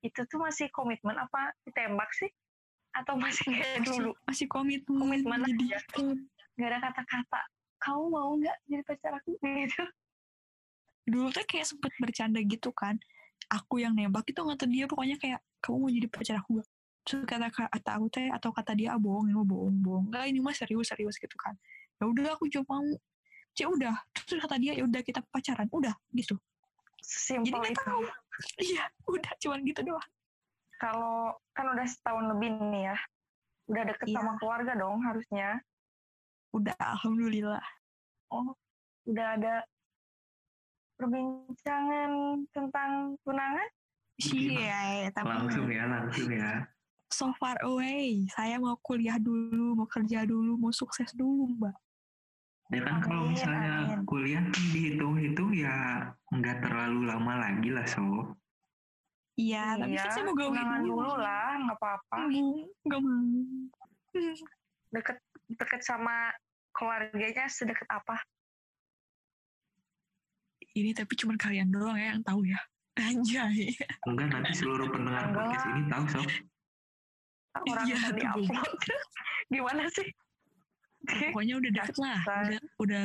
itu 0.00 0.20
tuh 0.24 0.38
masih 0.38 0.70
komitmen 0.70 1.18
apa 1.18 1.50
ditembak 1.62 2.10
sih? 2.14 2.30
Atau 2.94 3.18
masih 3.18 3.54
kayak 3.54 3.86
dulu? 3.86 4.14
masih 4.22 4.46
komitmen 4.46 4.98
Komitmen 4.98 5.40
jadi 5.46 5.78
aja. 5.78 5.78
Gak 6.54 6.68
ada 6.70 6.78
kata-kata. 6.90 7.42
Kamu 7.88 8.04
mau 8.12 8.36
nggak 8.36 8.56
jadi 8.68 8.84
pacar 8.84 9.16
aku? 9.16 9.32
Gitu? 9.64 9.84
dulu 11.08 11.32
tuh 11.32 11.40
kayak 11.48 11.64
sempet 11.64 11.92
bercanda 11.96 12.36
gitu 12.44 12.68
kan. 12.76 13.00
Aku 13.48 13.80
yang 13.80 13.96
nembak 13.96 14.28
itu 14.28 14.44
kata 14.44 14.68
dia 14.68 14.84
pokoknya 14.84 15.16
kayak 15.16 15.40
kamu 15.64 15.76
mau 15.80 15.88
jadi 15.88 16.08
pacar 16.12 16.36
aku 16.44 16.60
gak 16.60 16.68
terus 17.08 17.24
kata 17.24 17.48
kata 17.48 17.90
aku 17.96 18.06
teh 18.12 18.28
atau 18.28 18.52
kata 18.52 18.76
dia 18.76 18.92
ah, 18.92 19.00
bohong 19.00 19.32
ini 19.32 19.40
bohong 19.40 19.80
bohong. 19.80 20.12
Enggak 20.12 20.28
ini 20.28 20.44
mah 20.44 20.52
serius 20.52 20.92
serius 20.92 21.16
gitu 21.16 21.32
kan. 21.40 21.56
Ya 21.96 22.04
udah 22.04 22.36
aku 22.36 22.52
cuma 22.52 22.68
mau. 22.68 22.84
Ya 23.56 23.66
udah. 23.72 23.96
Terus 24.12 24.44
kata 24.44 24.60
dia 24.60 24.76
ya 24.76 24.84
udah 24.84 25.00
kita 25.00 25.24
pacaran. 25.32 25.64
Udah 25.72 25.96
gitu. 26.12 26.36
Jadi 27.00 27.48
Simpel 27.48 27.56
nggak 27.56 27.80
tahu. 27.80 28.04
Iya 28.68 28.84
udah 29.08 29.32
cuman 29.40 29.58
gitu 29.64 29.80
doang. 29.88 30.08
Kalau 30.78 31.40
kan 31.56 31.66
udah 31.72 31.86
setahun 31.88 32.24
lebih 32.36 32.52
nih 32.68 32.92
ya. 32.92 32.96
Udah 33.72 33.82
deket 33.88 34.06
Iya. 34.12 34.16
sama 34.20 34.32
keluarga 34.36 34.72
dong 34.76 35.00
harusnya. 35.00 35.64
udah 36.48 36.72
alhamdulillah 36.80 37.60
Oh, 38.28 38.52
udah 39.08 39.26
ada 39.40 39.54
perbincangan 40.98 42.10
tentang 42.52 43.16
tunangan? 43.22 43.68
iya 44.18 45.06
tapi 45.14 45.30
Langsung 45.30 45.70
ya, 45.70 45.84
langsung 45.86 46.30
ya. 46.34 46.66
so 47.08 47.30
far 47.38 47.56
away 47.64 48.26
saya 48.34 48.58
mau 48.58 48.74
kuliah 48.82 49.16
dulu 49.16 49.78
mau 49.78 49.86
kerja 49.88 50.26
dulu 50.26 50.58
mau 50.58 50.74
sukses 50.74 51.14
dulu 51.14 51.46
mbak 51.56 51.76
Ya 52.68 52.84
kan 52.84 53.00
kalau 53.00 53.32
misalnya 53.32 53.96
amin. 53.96 54.04
kuliah 54.04 54.44
kan 54.44 54.60
dihitung-hitung 54.76 55.56
ya 55.56 56.04
nggak 56.28 56.60
terlalu 56.60 57.08
lama 57.08 57.40
lagi 57.40 57.72
lah 57.72 57.86
so. 57.88 58.36
iya 59.40 59.72
tapi 59.80 59.96
kan 59.96 60.12
saya 60.12 60.24
mau 60.28 60.36
gawe 60.36 60.52
dulu 60.52 61.00
dulu 61.00 61.14
lah, 61.16 61.48
nggak 61.64 61.78
apa-apa. 61.80 62.16
Nggak 62.84 63.00
mau 63.00 63.22
Deket 64.92 65.16
deket 65.56 65.80
sama 65.80 66.28
keluarganya 66.78 67.50
sedekat 67.50 67.90
apa? 67.90 68.22
ini 70.78 70.94
tapi 70.94 71.10
cuman 71.18 71.34
kalian 71.34 71.74
doang 71.74 71.98
ya 71.98 72.14
yang 72.14 72.22
tahu 72.22 72.46
ya 72.46 72.60
anjay 73.02 73.74
Enggak 74.06 74.30
nanti 74.30 74.52
seluruh 74.54 74.86
pendengar 74.86 75.26
Enggak 75.26 75.42
podcast 75.50 75.66
ini 75.74 75.82
tahu 75.90 76.04
so. 76.06 76.20
Orang 77.58 77.86
Iya, 77.90 77.96
yang 77.98 78.02
tuh, 78.06 78.14
diupload. 78.46 78.78
Gimana 79.54 79.84
sih? 79.90 80.08
pokoknya 81.08 81.54
udah 81.62 81.70
deket 81.72 81.96
lah 82.02 82.20
udah 82.26 82.60
udah 82.82 83.04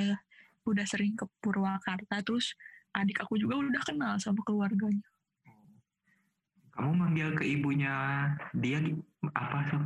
udah 0.66 0.86
sering 0.90 1.14
ke 1.16 1.24
Purwakarta 1.40 2.20
terus 2.26 2.52
adik 2.92 3.22
aku 3.22 3.38
juga 3.40 3.62
udah 3.64 3.84
kenal 3.86 4.14
sama 4.20 4.42
keluarganya 4.44 5.06
Kamu 6.74 6.90
manggil 6.98 7.38
ke 7.38 7.46
ibunya 7.46 7.94
dia 8.58 8.82
apa 9.38 9.58
so? 9.70 9.78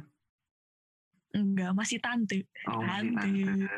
Enggak 1.38 1.72
masih 1.72 1.98
tante 1.98 2.44
Oh, 2.66 2.82
masih 2.82 3.14
Tante. 3.14 3.30
tante. 3.46 3.70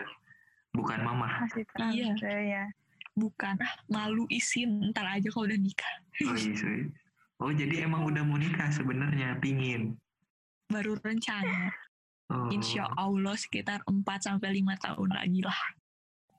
Bukan 0.69 0.99
mama. 1.01 1.27
Masih 1.43 1.65
Iya. 1.91 2.13
tante 2.13 2.33
ya. 2.47 2.65
bukan 3.13 3.59
ah 3.59 3.73
malu 3.89 4.23
isin 4.29 4.79
ntar 4.89 5.03
aja 5.05 5.27
kalau 5.27 5.43
udah 5.43 5.59
nikah 5.59 5.91
Oh, 6.21 6.31
iya, 6.31 6.87
oh 7.37 7.51
jadi 7.51 7.83
emang 7.83 8.07
udah 8.07 8.23
mau 8.23 8.35
nikah 8.35 8.71
sebenarnya, 8.71 9.35
pingin. 9.37 9.99
baru 10.65 10.95
rencana 10.95 11.67
Oh. 12.29 12.47
insya 12.47 12.87
Allah 12.93 13.33
sekitar 13.33 13.81
4 13.83 14.05
sampai 14.21 14.53
lima 14.53 14.77
tahun 14.77 15.09
lagi 15.11 15.41
lah 15.41 15.57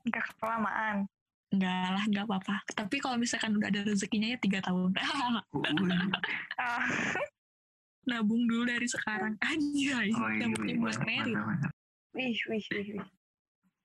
Nggak 0.01 0.39
kelamaan. 0.39 1.05
enggak 1.51 1.87
lah 1.91 2.01
enggak 2.01 2.25
apa-apa 2.25 2.55
tapi 2.71 2.95
kalau 2.97 3.19
misalkan 3.19 3.53
udah 3.53 3.67
ada 3.67 3.83
rezekinya 3.83 4.31
ya 4.31 4.39
tiga 4.39 4.63
tahun 4.63 4.95
Uy. 5.51 5.61
Nabung 8.07 8.49
dulu 8.49 8.65
dari 8.65 8.87
sekarang 8.89 9.37
anjay 9.51 10.09
Oh, 10.15 10.29
iya, 10.31 10.49
nabungnya 10.49 10.73
iya, 10.73 10.81
buat 10.81 10.97
mantap, 10.97 11.07
merit 11.07 11.35
mantap, 11.37 11.47
mantap. 11.47 11.71
wih, 12.17 12.37
wih, 12.49 12.65
wih, 12.73 12.87
wih. 12.97 13.07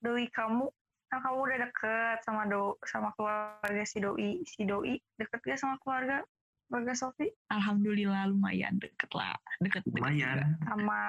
Doi 0.00 0.24
kamu, 0.32 0.66
kan 1.08 1.18
kamu 1.22 1.38
udah 1.38 1.58
deket 1.68 2.18
sama 2.26 2.42
do 2.50 2.76
sama 2.84 3.08
keluarga 3.14 3.84
si 3.86 3.98
doi, 4.02 4.30
si 4.44 4.62
doi 4.66 4.94
deket 5.16 5.40
gak 5.44 5.58
sama 5.60 5.76
keluarga 5.82 6.20
keluarga 6.66 6.98
Sofi 6.98 7.30
alhamdulillah 7.54 8.26
lumayan 8.26 8.74
deket 8.82 9.06
lah 9.14 9.38
deket, 9.62 9.86
deket 9.86 9.94
juga. 9.94 9.98
Lumayan. 10.02 10.38
sama 10.66 11.00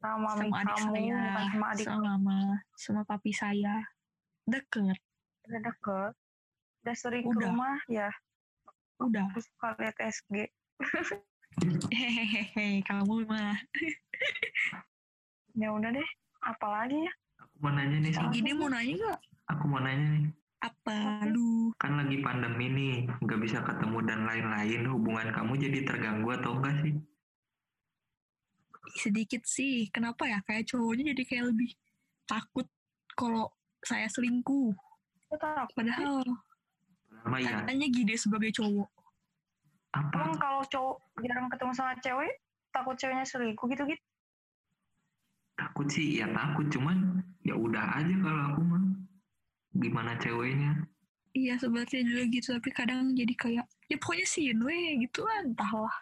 sama 0.00 0.16
mami 0.20 0.48
sama 0.52 0.60
adik 0.60 0.76
kamu, 0.76 0.92
saya 0.92 1.20
sama 1.48 1.66
adik 1.72 1.84
sama 1.88 2.02
mama 2.04 2.38
sama 2.76 3.02
papi 3.08 3.32
saya 3.32 3.74
deket 4.44 4.98
udah 5.48 5.60
deket, 5.66 6.12
udah 6.84 6.94
sering 7.00 7.24
ke 7.24 7.32
Udah. 7.32 7.48
rumah 7.48 7.76
ya, 7.88 8.08
udah 9.00 9.24
terus 9.34 9.48
suka 9.50 9.68
lihat 9.80 9.96
SG. 9.98 10.36
hehehe 11.90 12.80
kamu 12.86 13.26
mah 13.26 13.56
Ya 15.58 15.74
udah 15.74 15.90
deh, 15.90 16.08
apalagi 16.46 16.94
ya? 17.04 17.12
Aku 17.42 17.54
mau 17.58 17.74
nanya 17.74 17.96
nih, 18.00 18.12
so. 18.14 18.22
gini 18.30 18.54
mau 18.54 18.70
nanya 18.70 18.94
nggak 18.96 19.20
Aku 19.50 19.64
mau 19.66 19.82
nanya 19.82 20.06
nih. 20.14 20.24
apa 20.60 21.26
lu 21.26 21.74
Kan 21.80 21.98
lagi 21.98 22.22
pandemi 22.22 22.70
nih, 22.70 22.94
nggak 23.18 23.40
bisa 23.42 23.58
ketemu 23.66 23.98
dan 24.06 24.28
lain-lain. 24.28 24.86
Hubungan 24.86 25.28
kamu 25.34 25.58
jadi 25.58 25.78
terganggu 25.88 26.28
atau 26.36 26.60
enggak 26.60 26.74
sih? 26.84 26.94
sedikit 28.94 29.42
sih 29.46 29.86
kenapa 29.94 30.26
ya 30.26 30.38
kayak 30.42 30.66
cowoknya 30.66 31.14
jadi 31.14 31.22
kayak 31.26 31.44
lebih 31.54 31.70
takut 32.26 32.66
kalau 33.14 33.50
saya 33.82 34.06
selingkuh 34.10 34.74
padahal 35.74 36.22
ya. 37.38 37.62
katanya 37.62 37.86
gide 37.86 38.14
sebagai 38.18 38.50
cowok 38.54 38.90
Apa? 39.90 40.14
Emang 40.14 40.34
kalau 40.38 40.62
cowok 40.70 40.96
jarang 41.22 41.46
ketemu 41.50 41.72
sama 41.74 41.92
cewek, 41.98 42.32
takut 42.70 42.94
ceweknya 42.94 43.26
selingkuh 43.26 43.66
gitu-gitu? 43.70 44.04
Takut 45.58 45.86
sih, 45.90 46.22
ya 46.22 46.26
takut. 46.30 46.66
Cuman 46.70 47.20
ya 47.42 47.58
udah 47.58 48.00
aja 48.00 48.14
kalau 48.22 48.42
aku 48.54 48.62
mah. 48.64 48.82
Gimana 49.70 50.18
ceweknya? 50.18 50.74
iya 51.30 51.54
sebenarnya 51.54 52.02
juga 52.02 52.22
gitu 52.26 52.48
tapi 52.58 52.70
kadang 52.74 53.14
jadi 53.14 53.34
kayak 53.38 53.64
ya 53.86 53.96
pokoknya 54.02 54.26
sih 54.26 54.50
we 54.50 54.98
gitu 54.98 55.22
lah 55.22 55.46
entahlah 55.46 55.94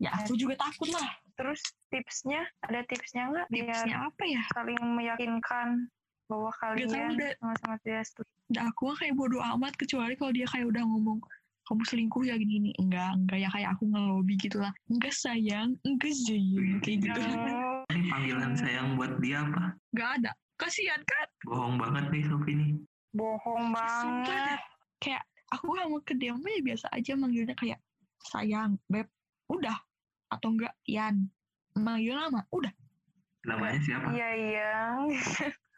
ya 0.00 0.08
aku 0.16 0.32
juga 0.40 0.56
takut 0.56 0.88
lah 0.88 1.12
Terus 1.38 1.62
tipsnya, 1.86 2.42
ada 2.66 2.82
tipsnya 2.82 3.30
nggak 3.30 3.46
biar 3.46 3.70
tipsnya 3.70 3.96
apa 4.10 4.22
ya 4.26 4.42
saling 4.50 4.74
meyakinkan 4.98 5.86
bahwa 6.26 6.50
kalian 6.58 7.14
udah- 7.14 7.36
sama-sama 7.38 7.74
tidak 7.86 8.04
setuju? 8.10 8.32
Udah 8.50 8.64
aku 8.74 8.80
mah 8.90 8.96
kayak 8.98 9.14
bodoh 9.14 9.42
amat 9.54 9.78
kecuali 9.78 10.18
kalau 10.18 10.34
dia 10.34 10.50
kayak 10.50 10.66
udah 10.66 10.82
ngomong 10.82 11.22
kamu 11.68 11.84
selingkuh 11.84 12.24
ya 12.24 12.40
gini 12.40 12.52
gini 12.56 12.70
enggak 12.80 13.12
enggak 13.12 13.38
ya 13.44 13.48
kayak 13.52 13.76
aku 13.76 13.84
ngelobi 13.92 14.34
gitu 14.40 14.56
lah 14.56 14.72
enggak 14.88 15.12
sayang. 15.12 15.76
Enggak 15.84 16.16
sayang 16.16 16.80
kayak 16.80 16.98
gitu. 17.04 17.20
Ini 17.92 18.08
panggilan 18.08 18.52
sayang 18.56 18.96
buat 18.96 19.12
dia 19.20 19.44
apa? 19.44 19.76
enggak 19.92 20.10
ada. 20.16 20.32
Kasihan 20.56 21.04
kan? 21.04 21.28
Bohong 21.44 21.76
banget 21.76 22.04
nih 22.08 22.24
Sofi 22.24 22.52
nih. 22.56 22.72
bohong 23.12 23.72
banget. 23.72 24.60
kayak 25.00 25.24
aku 25.52 25.76
sama 25.76 25.98
ke 26.04 26.12
dia 26.16 26.32
mah 26.32 26.50
ya 26.50 26.60
biasa 26.64 26.86
aja 26.92 27.12
manggilnya 27.14 27.56
kayak 27.60 27.80
sayang 28.32 28.80
beb 28.88 29.06
udah. 29.52 29.76
Atau 30.32 30.56
enggak 30.56 30.72
Yan. 30.88 31.28
Manggil 31.76 32.16
nama 32.16 32.42
udah. 32.48 32.72
Namanya 33.44 33.78
siapa? 33.84 34.08
Iya, 34.16 34.28
iya. 34.34 34.72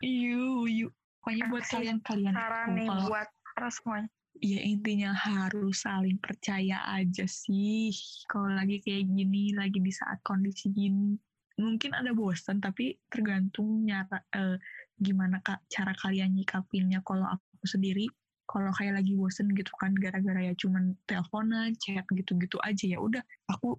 iyu 0.00 0.64
iyu 0.70 0.88
pokoknya 1.20 1.44
buat 1.52 1.64
kalian 1.68 1.98
kalian 2.00 2.32
Saran 2.32 2.68
nih 2.72 2.88
buat 2.88 3.28
para 3.52 3.68
semuanya. 3.68 4.08
Ya 4.38 4.60
intinya 4.62 5.10
harus 5.10 5.82
saling 5.82 6.16
percaya 6.22 6.80
aja 6.86 7.26
sih 7.26 7.90
kalau 8.30 8.54
lagi 8.54 8.78
kayak 8.80 9.10
gini 9.10 9.52
lagi 9.52 9.82
di 9.82 9.92
saat 9.92 10.22
kondisi 10.22 10.70
gini. 10.70 11.18
Mungkin 11.60 11.92
ada 11.92 12.16
bosan 12.16 12.62
tapi 12.62 12.96
tergantung 13.12 13.84
nyara 13.84 14.22
eh, 14.32 14.56
gimana 14.96 15.42
kak 15.44 15.66
cara 15.68 15.92
kalian 15.98 16.32
nyikapinnya. 16.38 17.04
Kalau 17.04 17.26
aku 17.26 17.66
sendiri 17.68 18.08
kalau 18.48 18.72
kayak 18.74 18.98
lagi 19.02 19.12
bosen 19.14 19.52
gitu 19.54 19.70
kan 19.78 19.94
gara-gara 19.94 20.40
ya 20.42 20.54
cuman 20.58 20.98
teleponan 21.06 21.70
chat 21.78 22.02
gitu-gitu 22.10 22.58
aja 22.66 22.82
ya 22.82 22.98
udah 22.98 23.22
aku 23.52 23.76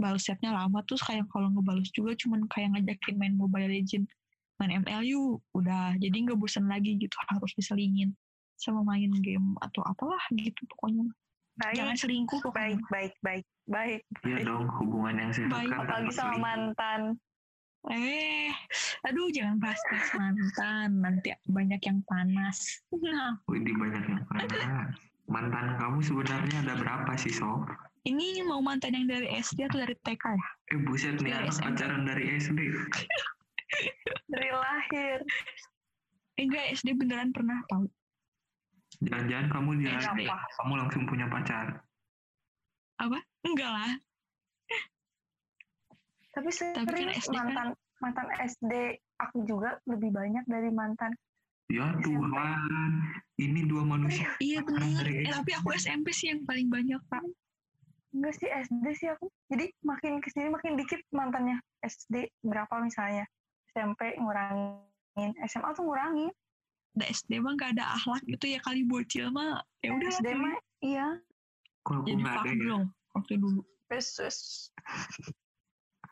balas 0.00 0.24
chatnya 0.24 0.56
lama. 0.56 0.80
Terus 0.88 1.04
kayak 1.04 1.28
kalau 1.28 1.52
ngebales 1.52 1.92
juga 1.92 2.16
cuman 2.16 2.48
kayak 2.48 2.80
ngajakin 2.80 3.14
main 3.20 3.34
Mobile 3.36 3.70
Legend 3.70 4.08
main 4.58 4.72
ML 4.82 5.02
yuk 5.04 5.44
udah. 5.52 6.00
Jadi 6.00 6.16
nggak 6.16 6.38
bosan 6.40 6.64
lagi 6.70 6.96
gitu 6.96 7.14
harus 7.28 7.52
diselingin 7.58 8.16
sama 8.58 8.82
main 8.84 9.10
game 9.18 9.54
atau 9.58 9.80
apalah 9.82 10.20
gitu 10.30 10.66
pokoknya 10.68 11.08
jangan 11.72 11.94
Baik, 11.94 12.00
selingkuh 12.00 12.38
pokoknya 12.40 12.78
baik, 12.78 12.82
baik, 12.86 13.14
baik, 13.20 13.46
baik. 13.64 14.00
Iya 14.22 14.36
dong, 14.44 14.66
hubungan 14.76 15.14
yang 15.16 15.30
sehat 15.30 15.50
Baik, 15.50 15.68
kan 15.68 15.78
Apalagi 15.80 16.10
sama 16.10 16.26
selingkuh. 16.28 16.42
mantan. 16.42 17.00
eh 17.88 18.50
aduh 19.02 19.30
jangan 19.30 19.56
bahas 19.56 19.78
bahas 19.86 20.10
mantan 20.12 20.88
nanti 20.98 21.28
banyak 21.46 21.78
yang 21.80 22.02
panas 22.04 22.82
nah 22.92 23.38
Wih, 23.48 23.62
di 23.62 23.70
banyak 23.72 24.02
yang 24.04 24.22
panas. 24.24 24.92
Mantan 25.24 25.76
kamu 25.76 25.98
sebenarnya 26.00 26.56
ada 26.62 26.74
berapa 26.74 27.12
sih, 27.14 27.30
Sof? 27.30 27.64
ini 28.00 28.40
mau 28.40 28.58
mantan 28.58 28.92
yang 28.92 29.06
dari 29.06 29.28
SD 29.36 29.62
atau 29.64 29.78
dari 29.78 29.94
TK 29.96 30.24
ya 30.26 30.48
Eh, 30.68 30.80
buset 30.80 31.16
nih 31.18 31.32
anak 31.32 31.52
SMP. 31.52 31.64
pacaran 31.70 32.02
dari 32.04 32.24
SD. 32.34 32.60
Dari 34.26 34.48
lahir. 34.50 35.18
eh, 36.34 36.40
enggak 36.40 36.64
SD 36.72 36.94
beneran 36.94 37.30
pernah 37.30 37.60
tahu 37.66 37.86
Jangan-jangan 38.98 39.46
kamu 39.48 39.70
Eh, 39.84 40.00
SD, 40.00 40.20
apa? 40.24 40.36
kamu 40.58 40.72
langsung 40.76 41.02
punya 41.04 41.26
pacar. 41.26 41.66
enggak 43.38 43.70
lah. 43.70 43.92
Tapi 46.34 46.50
Tapi 46.50 46.86
kan 46.86 46.86
serius 46.86 47.18
SD 47.20 47.34
kan- 47.34 47.46
mantan 47.46 47.68
mantan 47.98 48.28
SD 48.38 48.72
aku 49.16 49.42
juga 49.42 49.78
lebih 49.84 50.10
banyak 50.10 50.44
dari 50.44 50.70
mantan 50.70 51.10
Ya 51.68 51.92
Tuhan, 52.00 52.92
ini 53.36 53.60
dua 53.62 53.84
manusia. 53.84 54.32
iya 54.38 54.64
bener. 54.64 55.04
dari 55.04 55.20
eh, 55.20 55.28
tapi 55.28 55.52
aku 55.52 55.68
SMP 55.74 56.10
sih 56.10 56.32
yang 56.32 56.40
paling 56.42 56.66
banyak 56.66 56.96
pak. 57.06 57.20
Enggak 58.08 58.34
sih 58.34 58.48
SD 58.48 58.86
sih 58.96 59.08
aku. 59.10 59.28
Jadi 59.46 59.68
makin 59.82 60.16
ke 60.18 60.32
sini 60.32 60.48
makin 60.48 60.74
dikit 60.74 61.04
mantannya. 61.10 61.60
SD 61.84 62.14
berapa 62.40 62.72
misalnya? 62.80 63.28
SMP 63.68 64.16
ngurangin. 64.16 65.30
SMA 65.44 65.68
tuh 65.72 65.84
ngurangin 65.84 66.32
SD 67.06 67.38
mah 67.38 67.54
gak 67.54 67.78
ada 67.78 67.84
akhlak 67.94 68.22
gitu 68.26 68.44
ya 68.50 68.58
kali 68.64 68.82
bocil 68.82 69.30
mah 69.30 69.62
ya 69.86 69.94
udah 69.94 70.08
SD 70.18 70.28
mah 70.34 70.56
iya. 70.82 71.08
Jadi 71.88 72.20
nggak 72.20 72.36
ada 72.44 72.50
ya? 72.52 72.78
waktu 73.16 73.32
dulu? 73.40 73.60
Wes 73.88 74.08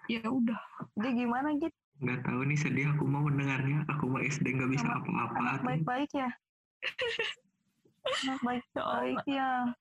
ya 0.07 0.23
udah. 0.25 0.61
Jadi 0.97 1.11
gimana 1.27 1.53
gitu 1.59 1.77
Nggak 1.97 2.29
tahu 2.29 2.41
nih 2.45 2.59
sedih 2.61 2.87
aku 2.93 3.05
mau 3.09 3.25
mendengarnya. 3.25 3.85
Aku 3.97 4.09
mah 4.09 4.23
SD 4.25 4.57
nggak 4.57 4.71
bisa 4.73 4.87
apa-apa. 4.89 5.65
baik-baik 5.65 6.11
ya? 6.13 6.31
Baik-baik 8.45 9.21
ya 9.41 9.75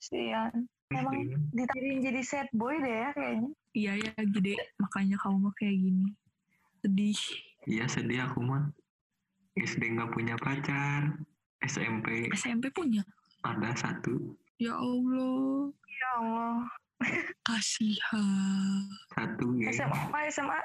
Sian 0.00 0.66
emang 0.90 1.22
ditakdirin 1.54 2.02
jadi 2.02 2.20
sad 2.26 2.48
boy 2.50 2.74
deh 2.82 2.96
ya 3.06 3.10
kayaknya. 3.14 3.50
Iya 3.70 3.92
ya 4.02 4.12
gede 4.26 4.54
makanya 4.82 5.16
kamu 5.22 5.36
mah 5.46 5.54
kayak 5.54 5.76
gini. 5.78 6.06
Sedih. 6.82 7.20
Iya 7.70 7.84
sedih 7.86 8.18
aku 8.26 8.42
mah. 8.42 8.74
SD 9.56 9.82
nggak 9.96 10.10
punya 10.10 10.34
pacar. 10.38 11.16
SMP 11.60 12.28
SMP 12.32 12.72
punya 12.72 13.04
ada 13.44 13.72
satu. 13.76 14.36
ya 14.56 14.76
Allah 14.76 15.68
ya 15.84 16.08
Allah 16.20 16.56
kasihan 17.48 18.84
Satu 19.12 19.56
geng. 19.56 19.72
SMA 19.72 20.20
SMA 20.28 20.58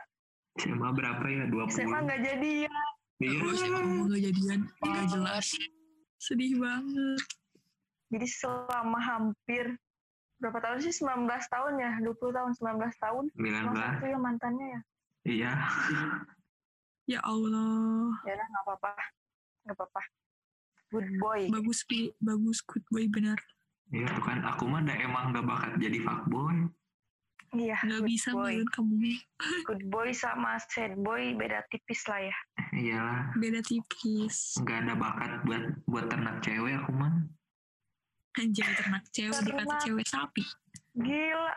SMA 0.56 0.89
berapa 0.91 1.24
ya? 1.24 1.48
20. 1.48 1.71
SMA 1.71 1.98
nggak 2.04 2.21
jadi 2.24 2.52
ya 2.67 2.78
Iya. 3.15 3.32
Terus 3.39 3.62
emang 3.63 4.12
gak 4.12 4.21
jadian 4.21 4.60
nggak 4.84 5.06
jelas 5.08 5.48
sedih 6.19 6.60
banget 6.60 7.21
jadi 8.12 8.28
selama 8.28 9.00
hampir 9.00 9.71
berapa 10.36 10.60
tahun 10.60 10.84
sih 10.84 10.91
19 11.00 11.24
tahun 11.28 11.74
ya 11.80 11.91
20 12.04 12.12
tahun 12.12 12.52
19 12.60 12.91
tahun 13.00 13.24
19. 13.39 13.71
Cuma 13.71 13.80
satu 13.95 14.06
ya 14.06 14.17
mantannya 14.19 14.67
ya 14.67 14.82
Iya. 15.26 15.52
ya 17.06 17.20
Allah. 17.22 18.13
Ya 18.26 18.34
udah 18.36 18.48
nggak 18.50 18.63
apa-apa. 18.65 18.91
Nggak 19.65 19.76
apa-apa. 19.78 20.02
Good 20.94 21.10
boy. 21.18 21.41
Bagus 21.50 21.80
pi. 21.86 22.10
Bagus 22.18 22.60
good 22.62 22.86
boy 22.89 23.06
benar. 23.10 23.38
Iya 23.89 24.10
tuh 24.10 24.24
kan. 24.26 24.41
Aku 24.46 24.65
mah 24.65 24.82
dah 24.82 24.98
emang 24.98 25.30
gak 25.32 25.46
bakat 25.46 25.72
jadi 25.78 26.02
fuckboy. 26.02 26.70
iya 27.56 27.80
nggak 27.88 28.04
good 28.04 28.10
bisa 28.12 28.30
boy. 28.36 28.52
banget 28.52 28.68
kamu 28.76 28.96
good 29.70 29.84
boy 29.88 30.10
sama 30.12 30.60
sad 30.60 30.91
boy 31.00 31.32
beda 31.39 31.63
tipis 31.72 32.04
lah 32.12 32.20
ya. 32.20 32.36
Iyalah. 32.76 33.32
beda 33.39 33.63
tipis. 33.63 34.60
Nggak 34.60 34.78
ada 34.84 34.94
bakat 35.00 35.32
buat 35.48 35.63
buat 35.88 36.06
ternak 36.12 36.44
cewek 36.44 36.76
aku 36.76 36.91
mah. 36.91 37.15
anjay 38.36 38.68
ternak 38.76 39.04
cewek 39.15 39.39
dikata 39.39 39.63
Ternak. 39.63 39.80
cewek 39.88 40.04
sapi. 40.04 40.44
gila. 41.00 41.56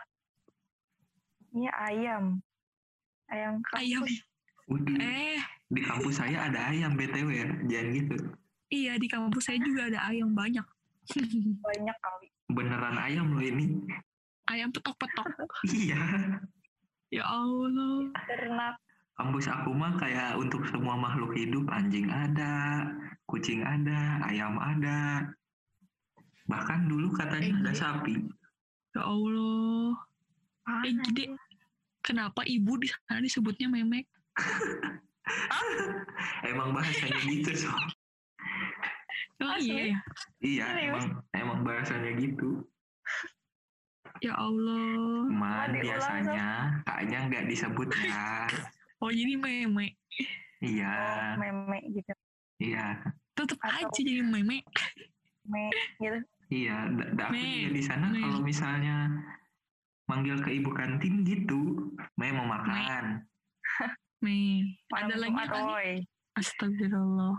Ini 1.51 1.69
ayam. 1.75 2.25
Ayam 3.27 3.59
kampus. 3.67 3.83
Ayam 3.83 4.05
Waduh. 4.69 4.97
eh 4.97 5.41
Di 5.67 5.81
kampus 5.81 6.17
saya 6.17 6.47
ada 6.47 6.69
ayam 6.69 6.93
BTW 6.93 7.29
ya. 7.31 7.49
Jangan 7.67 7.89
gitu. 7.95 8.17
iya 8.69 8.93
di 8.95 9.05
kampus 9.05 9.45
saya 9.45 9.57
juga 9.59 9.89
ada 9.89 10.01
ayam 10.07 10.33
banyak 10.33 10.65
banyak 11.65 11.97
kali 11.99 12.29
Beneran 12.47 12.97
ayam 12.97 13.33
loh 13.33 13.41
ini. 13.41 13.81
ayam 14.47 14.69
petok-petok 14.69 15.29
Iya. 15.65 15.97
ya 17.09 17.25
Allah 17.25 18.13
ternak 18.27 18.77
Kampus 19.15 19.49
aku 19.49 19.73
mah 19.73 19.97
kayak 19.97 20.37
untuk 20.37 20.63
semua 20.65 20.95
makhluk 20.95 21.35
hidup, 21.35 21.67
anjing 21.69 22.07
ada, 22.07 22.87
kucing 23.27 23.61
ada, 23.61 24.23
ayam 24.23 24.55
ada. 24.57 25.27
Bahkan 26.47 26.87
dulu 26.87 27.11
katanya 27.11 27.59
ada 27.59 27.73
Eh, 27.73 27.75
sapi. 27.75 28.15
ya 28.95 29.03
Allah 29.03 29.99
eh 30.85 30.95
gede 31.03 31.35
kenapa 31.99 32.45
ibu 32.45 32.77
di 32.77 32.87
sana 32.87 33.19
disebutnya 33.19 33.67
memek 33.67 34.07
Emang 36.45 36.73
bahasanya 36.73 37.21
gitu, 37.25 37.51
so. 37.59 37.71
oh 39.39 39.51
Asli? 39.53 39.71
iya 39.71 39.85
ya 39.85 39.99
Iya, 40.41 40.67
emang 40.91 41.07
emang 41.33 41.59
bahasanya 41.63 42.11
gitu. 42.17 42.63
ya 44.19 44.35
Allah 44.35 45.31
Sob. 45.31 45.79
biasanya 45.79 46.47
kayaknya 46.83 47.19
nggak 47.31 47.45
disebut 47.47 47.87
ya. 48.03 48.51
oh 48.99 49.11
jadi 49.15 49.35
memek 49.37 49.95
Iya, 50.59 50.91
oh 50.91 51.39
meme 51.39 51.79
gitu 51.93 52.11
iya, 52.59 52.99
tetep 53.33 53.59
Atau- 53.63 53.87
aja 53.87 53.95
jadi 53.95 54.27
memek 54.27 54.67
me 55.47 55.71
gitu 55.97 56.19
iya. 56.51 56.91
Da, 56.91 57.05
da- 57.15 57.29
aku 57.31 57.39
juga 57.39 57.71
di 57.71 57.83
sana 57.85 58.07
kalau 58.11 58.41
misalnya 58.43 58.97
manggil 60.09 60.41
ke 60.41 60.51
ibu 60.51 60.73
kantin 60.73 61.21
gitu, 61.23 61.93
me 62.17 62.33
mau 62.33 62.49
makan. 62.49 63.28
Mana 64.19 65.15
ada 65.15 65.15
lagi 65.15 65.35
nih 65.35 65.63
oi. 65.63 65.91
astagfirullah 66.35 67.37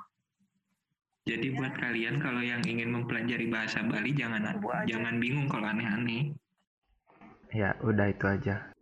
Jadi 1.28 1.48
buat 1.54 1.76
kalian 1.76 2.18
kalau 2.24 2.42
yang 2.42 2.64
ingin 2.66 2.90
mempelajari 2.90 3.52
bahasa 3.52 3.86
Bali 3.86 4.16
jangan 4.16 4.58
jangan 4.90 5.16
bingung 5.22 5.46
kalau 5.46 5.70
aneh-aneh. 5.70 6.34
Ya, 7.54 7.78
udah 7.86 8.10
itu 8.10 8.26
aja. 8.26 8.74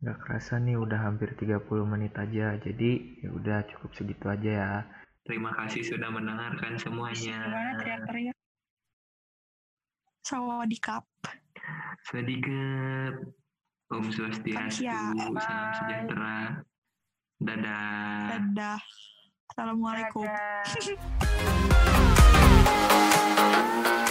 Gak 0.00 0.18
kerasa 0.22 0.56
nih 0.56 0.80
udah 0.80 0.96
hampir 0.96 1.36
30 1.36 1.60
menit 1.84 2.16
aja. 2.16 2.56
Jadi, 2.56 3.20
ya 3.20 3.28
udah 3.36 3.68
cukup 3.68 3.90
segitu 3.92 4.24
aja 4.32 4.50
ya. 4.50 4.72
Terima 5.28 5.52
kasih 5.60 5.84
sudah 5.84 6.08
mendengarkan 6.08 6.78
semuanya. 6.80 7.36
teriak-teriak 7.84 8.36
sawadikap 10.26 11.06
Sedikit 12.02 13.14
Om 13.86 14.10
Swastiastu, 14.10 14.82
salam 15.38 15.70
sejahtera. 15.78 16.62
Dadah. 17.36 18.32
dadah 18.32 18.80
assalamualaikum 19.52 20.24
Dadah. 20.24 20.64